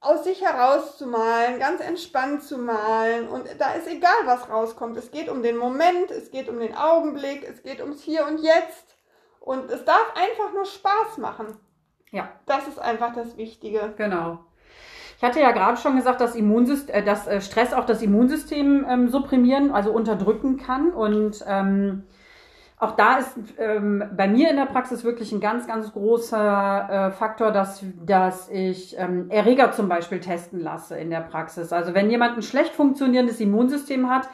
aus 0.00 0.24
sich 0.24 0.42
heraus 0.42 0.96
zu 0.96 1.06
malen, 1.06 1.58
ganz 1.58 1.80
entspannt 1.80 2.42
zu 2.42 2.58
malen. 2.58 3.28
Und 3.28 3.46
da 3.58 3.72
ist 3.72 3.88
egal, 3.88 4.26
was 4.26 4.48
rauskommt. 4.48 4.96
Es 4.96 5.10
geht 5.10 5.28
um 5.28 5.42
den 5.42 5.56
Moment, 5.56 6.10
es 6.10 6.30
geht 6.30 6.48
um 6.48 6.58
den 6.60 6.76
Augenblick, 6.76 7.46
es 7.48 7.62
geht 7.62 7.80
ums 7.80 8.02
Hier 8.02 8.26
und 8.26 8.40
Jetzt. 8.40 8.96
Und 9.40 9.70
es 9.70 9.84
darf 9.84 10.14
einfach 10.14 10.52
nur 10.52 10.66
Spaß 10.66 11.18
machen. 11.18 11.56
Ja. 12.10 12.28
Das 12.46 12.68
ist 12.68 12.78
einfach 12.78 13.14
das 13.14 13.36
Wichtige. 13.36 13.94
Genau. 13.96 14.40
Ich 15.16 15.24
hatte 15.24 15.40
ja 15.40 15.50
gerade 15.50 15.76
schon 15.76 15.96
gesagt, 15.96 16.20
dass, 16.20 16.36
Immunsystem, 16.36 16.94
äh, 16.94 17.02
dass 17.02 17.26
äh, 17.26 17.40
Stress 17.40 17.72
auch 17.72 17.84
das 17.84 18.02
Immunsystem 18.02 18.86
ähm, 18.88 19.08
supprimieren, 19.08 19.72
also 19.72 19.90
unterdrücken 19.90 20.58
kann. 20.58 20.92
Und 20.92 21.44
ähm, 21.46 22.04
auch 22.80 22.92
da 22.92 23.18
ist 23.18 23.36
ähm, 23.58 24.04
bei 24.16 24.28
mir 24.28 24.50
in 24.50 24.56
der 24.56 24.66
Praxis 24.66 25.02
wirklich 25.02 25.32
ein 25.32 25.40
ganz, 25.40 25.66
ganz 25.66 25.92
großer 25.92 27.08
äh, 27.08 27.10
Faktor, 27.10 27.50
dass, 27.50 27.84
dass 28.06 28.48
ich 28.50 28.96
ähm, 28.98 29.30
Erreger 29.30 29.72
zum 29.72 29.88
Beispiel 29.88 30.20
testen 30.20 30.60
lasse 30.60 30.96
in 30.96 31.10
der 31.10 31.20
Praxis. 31.20 31.72
Also 31.72 31.94
wenn 31.94 32.08
jemand 32.08 32.36
ein 32.36 32.42
schlecht 32.42 32.72
funktionierendes 32.74 33.40
Immunsystem 33.40 34.08
hat, 34.08 34.28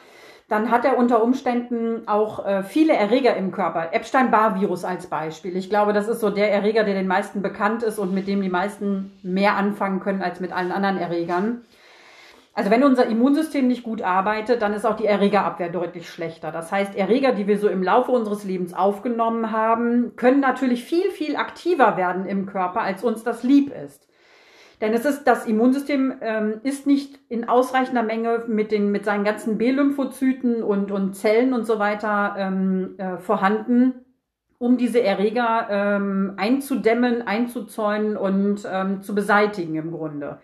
dann 0.47 0.69
hat 0.69 0.85
er 0.85 0.97
unter 0.97 1.23
Umständen 1.23 2.07
auch 2.07 2.45
äh, 2.45 2.61
viele 2.61 2.93
Erreger 2.93 3.35
im 3.35 3.51
Körper. 3.51 3.93
Epstein-Barr-Virus 3.93 4.85
als 4.85 5.07
Beispiel. 5.07 5.57
Ich 5.57 5.71
glaube, 5.71 5.91
das 5.91 6.07
ist 6.07 6.19
so 6.19 6.29
der 6.29 6.51
Erreger, 6.51 6.83
der 6.83 6.93
den 6.93 7.07
meisten 7.07 7.41
bekannt 7.41 7.81
ist 7.81 7.97
und 7.97 8.13
mit 8.13 8.27
dem 8.27 8.43
die 8.43 8.49
meisten 8.49 9.11
mehr 9.23 9.55
anfangen 9.55 10.01
können 10.01 10.21
als 10.21 10.39
mit 10.39 10.51
allen 10.51 10.71
anderen 10.71 10.99
Erregern. 10.99 11.61
Also 12.57 12.71
wenn 12.71 12.85
unser 12.85 13.05
Immunsystem 13.07 13.67
nicht 13.67 13.83
gut 13.83 14.01
arbeitet, 14.01 14.61
dann 14.61 14.73
ist 14.73 14.85
auch 14.85 14.95
die 14.95 15.05
Erregerabwehr 15.05 15.69
deutlich 15.69 16.09
schlechter. 16.09 16.53
Das 16.53 16.71
heißt, 16.71 16.95
Erreger, 16.95 17.33
die 17.33 17.47
wir 17.47 17.59
so 17.59 17.67
im 17.67 17.83
Laufe 17.83 18.13
unseres 18.13 18.45
Lebens 18.45 18.73
aufgenommen 18.73 19.51
haben, 19.51 20.15
können 20.15 20.39
natürlich 20.39 20.85
viel, 20.85 21.11
viel 21.11 21.35
aktiver 21.35 21.97
werden 21.97 22.25
im 22.25 22.45
Körper, 22.45 22.79
als 22.79 23.03
uns 23.03 23.23
das 23.23 23.43
lieb 23.43 23.73
ist. 23.75 24.07
Denn 24.79 24.93
es 24.93 25.03
ist, 25.03 25.25
das 25.25 25.45
Immunsystem 25.45 26.13
ähm, 26.21 26.61
ist 26.63 26.87
nicht 26.87 27.19
in 27.27 27.47
ausreichender 27.47 28.03
Menge 28.03 28.45
mit, 28.47 28.71
den, 28.71 28.89
mit 28.89 29.03
seinen 29.03 29.25
ganzen 29.25 29.57
B-Lymphozyten 29.57 30.63
und, 30.63 30.91
und 30.91 31.13
Zellen 31.13 31.53
und 31.53 31.65
so 31.65 31.77
weiter 31.77 32.35
ähm, 32.37 32.95
äh, 32.97 33.17
vorhanden, 33.17 34.05
um 34.59 34.77
diese 34.77 35.01
Erreger 35.01 35.67
ähm, 35.69 36.33
einzudämmen, 36.37 37.21
einzuzäunen 37.21 38.15
und 38.15 38.65
ähm, 38.69 39.01
zu 39.01 39.13
beseitigen 39.13 39.75
im 39.75 39.91
Grunde. 39.91 40.39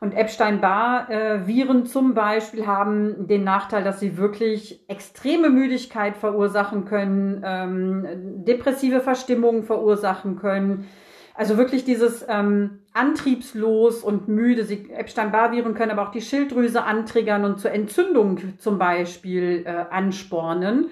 Und 0.00 0.14
Epstein-Barr-Viren 0.14 1.84
zum 1.84 2.14
Beispiel 2.14 2.66
haben 2.66 3.26
den 3.26 3.44
Nachteil, 3.44 3.84
dass 3.84 4.00
sie 4.00 4.16
wirklich 4.16 4.82
extreme 4.88 5.50
Müdigkeit 5.50 6.16
verursachen 6.16 6.86
können, 6.86 7.42
ähm, 7.44 8.06
depressive 8.46 9.00
Verstimmungen 9.00 9.62
verursachen 9.62 10.36
können. 10.36 10.88
Also 11.34 11.58
wirklich 11.58 11.84
dieses 11.84 12.24
ähm, 12.28 12.80
antriebslos 12.94 14.02
und 14.02 14.26
müde. 14.26 14.66
Epstein-Barr-Viren 14.94 15.74
können 15.74 15.90
aber 15.90 16.02
auch 16.02 16.12
die 16.12 16.22
Schilddrüse 16.22 16.82
antriggern 16.82 17.44
und 17.44 17.60
zur 17.60 17.72
Entzündung 17.72 18.58
zum 18.58 18.78
Beispiel 18.78 19.64
äh, 19.66 19.84
anspornen. 19.90 20.90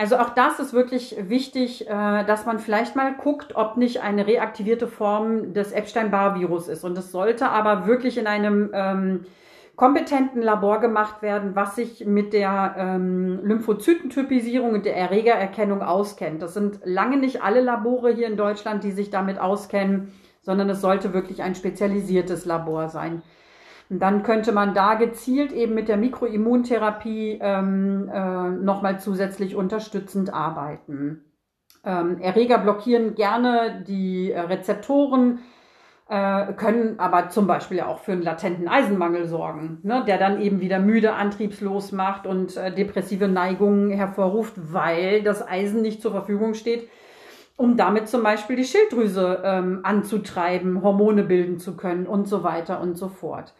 Also 0.00 0.16
auch 0.16 0.30
das 0.30 0.58
ist 0.60 0.72
wirklich 0.72 1.14
wichtig, 1.28 1.86
äh, 1.86 2.24
dass 2.24 2.46
man 2.46 2.58
vielleicht 2.58 2.96
mal 2.96 3.12
guckt, 3.12 3.54
ob 3.54 3.76
nicht 3.76 4.00
eine 4.00 4.26
reaktivierte 4.26 4.88
Form 4.88 5.52
des 5.52 5.72
Epstein-Barr-Virus 5.72 6.68
ist. 6.68 6.84
Und 6.84 6.96
es 6.96 7.12
sollte 7.12 7.50
aber 7.50 7.86
wirklich 7.86 8.16
in 8.16 8.26
einem 8.26 8.70
ähm, 8.72 9.26
kompetenten 9.76 10.40
Labor 10.40 10.80
gemacht 10.80 11.20
werden, 11.20 11.54
was 11.54 11.76
sich 11.76 12.06
mit 12.06 12.32
der 12.32 12.76
ähm, 12.78 13.40
Lymphozytentypisierung 13.44 14.72
und 14.72 14.86
der 14.86 14.96
Erregererkennung 14.96 15.82
auskennt. 15.82 16.40
Das 16.40 16.54
sind 16.54 16.80
lange 16.84 17.18
nicht 17.18 17.42
alle 17.42 17.60
Labore 17.60 18.10
hier 18.14 18.28
in 18.28 18.38
Deutschland, 18.38 18.82
die 18.84 18.92
sich 18.92 19.10
damit 19.10 19.38
auskennen, 19.38 20.14
sondern 20.40 20.70
es 20.70 20.80
sollte 20.80 21.12
wirklich 21.12 21.42
ein 21.42 21.54
spezialisiertes 21.54 22.46
Labor 22.46 22.88
sein. 22.88 23.20
Dann 23.92 24.22
könnte 24.22 24.52
man 24.52 24.72
da 24.72 24.94
gezielt 24.94 25.50
eben 25.50 25.74
mit 25.74 25.88
der 25.88 25.96
Mikroimmuntherapie 25.96 27.40
ähm, 27.42 28.08
äh, 28.08 28.50
nochmal 28.50 29.00
zusätzlich 29.00 29.56
unterstützend 29.56 30.32
arbeiten. 30.32 31.24
Ähm, 31.84 32.20
Erreger 32.20 32.58
blockieren 32.58 33.16
gerne 33.16 33.82
die 33.84 34.30
Rezeptoren, 34.30 35.40
äh, 36.08 36.52
können 36.52 37.00
aber 37.00 37.30
zum 37.30 37.48
Beispiel 37.48 37.80
auch 37.80 37.98
für 37.98 38.12
einen 38.12 38.22
latenten 38.22 38.68
Eisenmangel 38.68 39.26
sorgen, 39.26 39.80
ne, 39.82 40.04
der 40.06 40.18
dann 40.18 40.40
eben 40.40 40.60
wieder 40.60 40.78
müde, 40.78 41.14
antriebslos 41.14 41.90
macht 41.90 42.28
und 42.28 42.56
äh, 42.56 42.72
depressive 42.72 43.26
Neigungen 43.26 43.90
hervorruft, 43.90 44.54
weil 44.72 45.22
das 45.22 45.46
Eisen 45.46 45.82
nicht 45.82 46.00
zur 46.00 46.12
Verfügung 46.12 46.54
steht, 46.54 46.88
um 47.60 47.76
damit 47.76 48.08
zum 48.08 48.22
Beispiel 48.22 48.56
die 48.56 48.64
Schilddrüse 48.64 49.42
ähm, 49.44 49.80
anzutreiben, 49.82 50.82
Hormone 50.82 51.24
bilden 51.24 51.58
zu 51.58 51.76
können 51.76 52.06
und 52.06 52.26
so 52.26 52.42
weiter 52.42 52.80
und 52.80 52.96
so 52.96 53.08
fort. 53.08 53.52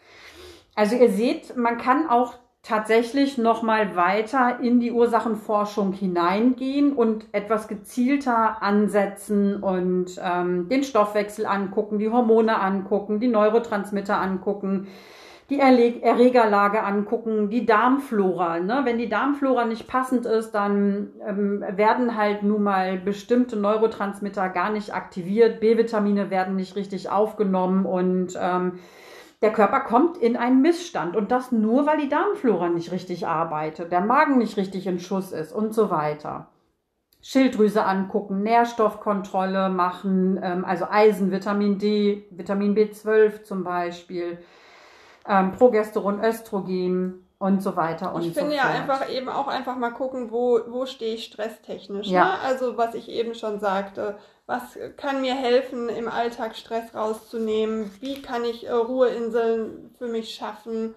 Also 0.75 0.97
ihr 0.97 1.11
seht, 1.11 1.55
man 1.59 1.77
kann 1.77 2.09
auch 2.09 2.33
tatsächlich 2.63 3.37
noch 3.37 3.63
mal 3.63 3.97
weiter 3.97 4.59
in 4.63 4.81
die 4.81 4.91
Ursachenforschung 4.91 5.93
hineingehen 5.93 6.95
und 6.95 7.27
etwas 7.33 7.69
gezielter 7.69 8.63
ansetzen 8.63 9.63
und 9.63 10.19
ähm, 10.23 10.71
den 10.71 10.83
Stoffwechsel 10.83 11.45
angucken, 11.45 11.99
die 11.99 12.09
Hormone 12.09 12.59
angucken, 12.59 13.21
die 13.21 13.29
Neurotransmitter 13.29 14.19
angucken, 14.19 14.89
die 15.51 15.59
Erregerlage 15.59 16.83
angucken, 16.83 17.51
die 17.51 17.67
Darmflora. 17.67 18.61
Ne? 18.61 18.83
Wenn 18.85 18.99
die 18.99 19.09
Darmflora 19.09 19.65
nicht 19.65 19.89
passend 19.89 20.25
ist, 20.25 20.53
dann 20.53 21.11
ähm, 21.27 21.65
werden 21.75 22.17
halt 22.17 22.45
nun 22.45 22.63
mal 22.63 22.99
bestimmte 22.99 23.57
Neurotransmitter 23.57 24.49
gar 24.49 24.71
nicht 24.71 24.95
aktiviert, 24.95 25.61
B-Vitamine 25.61 26.31
werden 26.31 26.55
nicht 26.55 26.77
richtig 26.77 27.11
aufgenommen 27.11 27.85
und 27.85 28.39
ähm, 28.41 28.79
der 29.43 29.53
Körper 29.53 29.81
kommt 29.81 30.19
in 30.19 30.37
einen 30.37 30.63
Missstand 30.63 31.17
und 31.17 31.33
das 31.33 31.51
nur, 31.51 31.87
weil 31.87 31.99
die 31.99 32.09
Darmflora 32.09 32.69
nicht 32.69 32.93
richtig 32.93 33.27
arbeitet, 33.27 33.91
der 33.91 34.03
Magen 34.03 34.39
nicht 34.39 34.57
richtig 34.57 34.87
in 34.87 35.01
Schuss 35.01 35.33
ist 35.33 35.53
und 35.53 35.75
so 35.75 35.91
weiter. 35.91 36.49
Schilddrüse 37.23 37.85
angucken, 37.85 38.43
Nährstoffkontrolle 38.43 39.69
machen, 39.69 40.39
ähm, 40.43 40.65
also 40.65 40.87
Eisen, 40.89 41.33
Vitamin 41.33 41.79
D, 41.79 42.27
Vitamin 42.31 42.75
B12 42.75 43.43
zum 43.43 43.65
Beispiel, 43.65 44.39
ähm, 45.31 45.53
Progesteron, 45.53 46.23
Östrogen 46.23 47.25
und 47.38 47.62
so 47.62 47.77
weiter 47.77 48.14
und 48.14 48.23
ich 48.23 48.35
so 48.35 48.40
fort. 48.40 48.53
Ich 48.53 48.61
finde 48.61 48.75
ja 48.75 48.81
einfach 48.81 49.09
eben 49.09 49.29
auch 49.29 49.47
einfach 49.47 49.77
mal 49.77 49.93
gucken, 49.93 50.33
wo, 50.33 50.61
wo 50.66 50.87
stehe 50.87 51.14
ich 51.14 51.25
stresstechnisch. 51.25 52.09
Ja. 52.09 52.25
Ne? 52.25 52.38
Also 52.45 52.77
was 52.77 52.95
ich 52.95 53.09
eben 53.09 53.35
schon 53.35 53.61
sagte, 53.61 54.19
was 54.47 54.77
kann 54.97 55.21
mir 55.21 55.35
helfen, 55.35 55.88
im 55.88 56.09
Alltag 56.09 56.57
Stress 56.57 56.95
rauszunehmen? 56.95 57.93
Wie 58.01 58.21
kann 58.21 58.45
ich 58.45 58.66
äh, 58.66 58.73
Ruheinseln 58.73 59.95
für 59.97 60.09
mich 60.09 60.35
schaffen? 60.35 60.97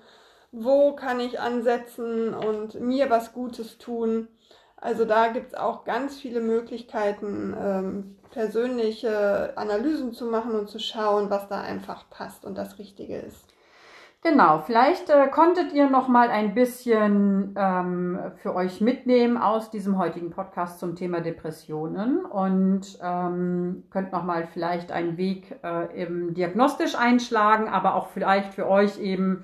Wo 0.52 0.96
kann 0.96 1.20
ich 1.20 1.40
ansetzen 1.40 2.34
und 2.34 2.80
mir 2.82 3.10
was 3.12 3.34
Gutes 3.34 3.78
tun? 3.78 4.28
Also 4.76 5.06
da 5.06 5.28
gibt 5.28 5.54
es 5.54 5.54
auch 5.54 5.86
ganz 5.86 6.20
viele 6.20 6.42
Möglichkeiten, 6.42 7.56
ähm, 7.58 8.18
persönliche 8.32 9.54
Analysen 9.56 10.12
zu 10.12 10.26
machen 10.26 10.56
und 10.56 10.70
zu 10.70 10.80
schauen, 10.80 11.30
was 11.30 11.48
da 11.48 11.62
einfach 11.62 12.10
passt 12.10 12.44
und 12.44 12.58
das 12.58 12.80
Richtige 12.80 13.18
ist. 13.18 13.54
Genau, 14.24 14.60
vielleicht 14.66 15.10
äh, 15.10 15.28
konntet 15.28 15.74
ihr 15.74 15.90
noch 15.90 16.08
mal 16.08 16.30
ein 16.30 16.54
bisschen 16.54 17.54
ähm, 17.58 18.18
für 18.38 18.56
euch 18.56 18.80
mitnehmen 18.80 19.38
aus 19.38 19.70
diesem 19.70 19.98
heutigen 19.98 20.30
Podcast 20.30 20.80
zum 20.80 20.96
Thema 20.96 21.20
Depressionen 21.20 22.24
und 22.24 22.98
ähm, 23.04 23.84
könnt 23.90 24.14
noch 24.14 24.24
mal 24.24 24.48
vielleicht 24.48 24.94
einen 24.94 25.18
Weg 25.18 25.60
äh, 25.62 26.02
eben 26.02 26.34
diagnostisch 26.34 26.96
einschlagen, 26.96 27.68
aber 27.68 27.96
auch 27.96 28.08
vielleicht 28.08 28.54
für 28.54 28.70
euch 28.70 28.98
eben 28.98 29.44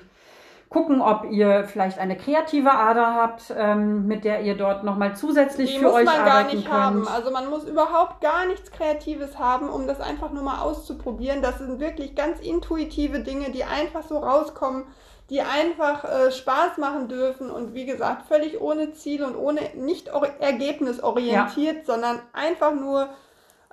gucken, 0.70 1.02
ob 1.02 1.26
ihr 1.32 1.64
vielleicht 1.64 1.98
eine 1.98 2.16
kreative 2.16 2.72
Ader 2.72 3.16
habt, 3.16 3.52
ähm, 3.58 4.06
mit 4.06 4.24
der 4.24 4.42
ihr 4.42 4.56
dort 4.56 4.84
nochmal 4.84 5.16
zusätzlich 5.16 5.74
Die 5.74 5.80
für 5.80 5.92
euch 5.92 6.08
arbeiten 6.08 6.18
könnt. 6.18 6.18
muss 6.18 6.26
man 6.26 6.26
gar 6.26 6.44
nicht 6.44 6.66
könnt. 6.66 6.74
haben. 6.74 7.08
Also 7.08 7.32
man 7.32 7.50
muss 7.50 7.64
überhaupt 7.64 8.22
gar 8.22 8.46
nichts 8.46 8.72
Kreatives 8.72 9.40
haben, 9.40 9.68
um 9.68 9.88
das 9.88 10.00
einfach 10.00 10.32
nur 10.32 10.44
mal 10.44 10.62
auszuprobieren. 10.62 11.42
Das 11.42 11.58
sind 11.58 11.80
wirklich 11.80 12.14
ganz 12.14 12.40
intuitive 12.40 13.22
Dinge, 13.22 13.50
die 13.50 13.64
einfach 13.64 14.04
so 14.04 14.20
rauskommen, 14.20 14.86
die 15.32 15.42
einfach 15.42 16.04
äh, 16.06 16.32
Spaß 16.32 16.78
machen 16.78 17.08
dürfen 17.08 17.50
und 17.50 17.74
wie 17.74 17.88
gesagt, 17.88 18.28
völlig 18.28 18.62
ohne 18.62 18.94
Ziel 18.94 19.24
und 19.24 19.36
ohne 19.36 19.62
nicht 19.76 20.12
ergebnisorientiert, 20.40 21.78
ja. 21.78 21.84
sondern 21.84 22.20
einfach 22.34 22.74
nur 22.74 23.10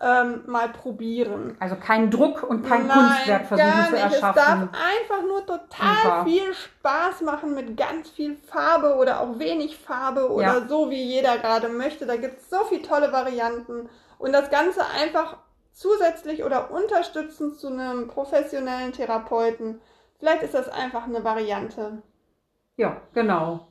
ähm, 0.01 0.43
mal 0.47 0.69
probieren. 0.69 1.57
Also 1.59 1.77
kein 1.77 2.11
Druck 2.11 2.43
und 2.43 2.67
kein 2.67 2.87
Nein, 2.87 2.99
Kunstwerk 2.99 3.47
versuchen 3.47 3.87
zu 3.89 3.97
erschaffen. 3.97 4.41
Es 4.41 4.45
darf 4.45 4.61
einfach 4.61 5.23
nur 5.27 5.47
total 5.47 5.97
Super. 6.03 6.25
viel 6.25 6.55
Spaß 6.55 7.21
machen 7.23 7.55
mit 7.55 7.77
ganz 7.77 8.11
viel 8.11 8.37
Farbe 8.37 8.97
oder 8.97 9.21
auch 9.21 9.39
wenig 9.39 9.79
Farbe 9.79 10.31
oder 10.31 10.61
ja. 10.61 10.69
so, 10.69 10.91
wie 10.91 11.03
jeder 11.03 11.39
gerade 11.39 11.69
möchte. 11.69 12.05
Da 12.05 12.17
gibt 12.17 12.41
es 12.41 12.51
so 12.51 12.59
viele 12.69 12.83
tolle 12.83 13.11
Varianten. 13.11 13.89
Und 14.19 14.33
das 14.33 14.51
Ganze 14.51 14.81
einfach 14.87 15.39
zusätzlich 15.73 16.45
oder 16.45 16.71
unterstützend 16.71 17.59
zu 17.59 17.69
einem 17.69 18.09
professionellen 18.09 18.93
Therapeuten. 18.93 19.81
Vielleicht 20.19 20.43
ist 20.43 20.55
das 20.55 20.69
einfach 20.69 21.05
eine 21.05 21.25
Variante. 21.25 22.03
Ja, 22.77 23.01
genau. 23.15 23.69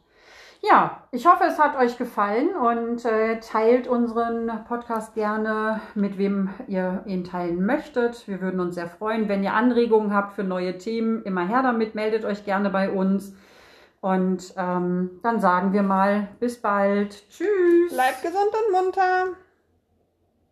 Ja, 0.67 1.03
ich 1.11 1.27
hoffe, 1.27 1.43
es 1.43 1.59
hat 1.59 1.77
euch 1.77 1.95
gefallen 1.95 2.55
und 2.55 3.05
äh, 3.05 3.39
teilt 3.39 3.87
unseren 3.87 4.51
Podcast 4.67 5.13
gerne, 5.13 5.79
mit 5.93 6.17
wem 6.17 6.49
ihr 6.67 7.03
ihn 7.05 7.23
teilen 7.23 7.63
möchtet. 7.63 8.27
Wir 8.27 8.41
würden 8.41 8.59
uns 8.59 8.73
sehr 8.73 8.87
freuen. 8.87 9.29
Wenn 9.29 9.43
ihr 9.43 9.53
Anregungen 9.53 10.11
habt 10.11 10.33
für 10.33 10.43
neue 10.43 10.79
Themen, 10.79 11.21
immer 11.21 11.45
her 11.47 11.61
damit, 11.61 11.93
meldet 11.93 12.25
euch 12.25 12.45
gerne 12.45 12.71
bei 12.71 12.89
uns. 12.89 13.35
Und 14.01 14.55
ähm, 14.57 15.19
dann 15.21 15.39
sagen 15.39 15.71
wir 15.71 15.83
mal 15.83 16.29
bis 16.39 16.59
bald. 16.59 17.29
Tschüss. 17.29 17.93
Bleibt 17.93 18.23
gesund 18.23 18.51
und 18.51 18.71
munter. 18.71 19.35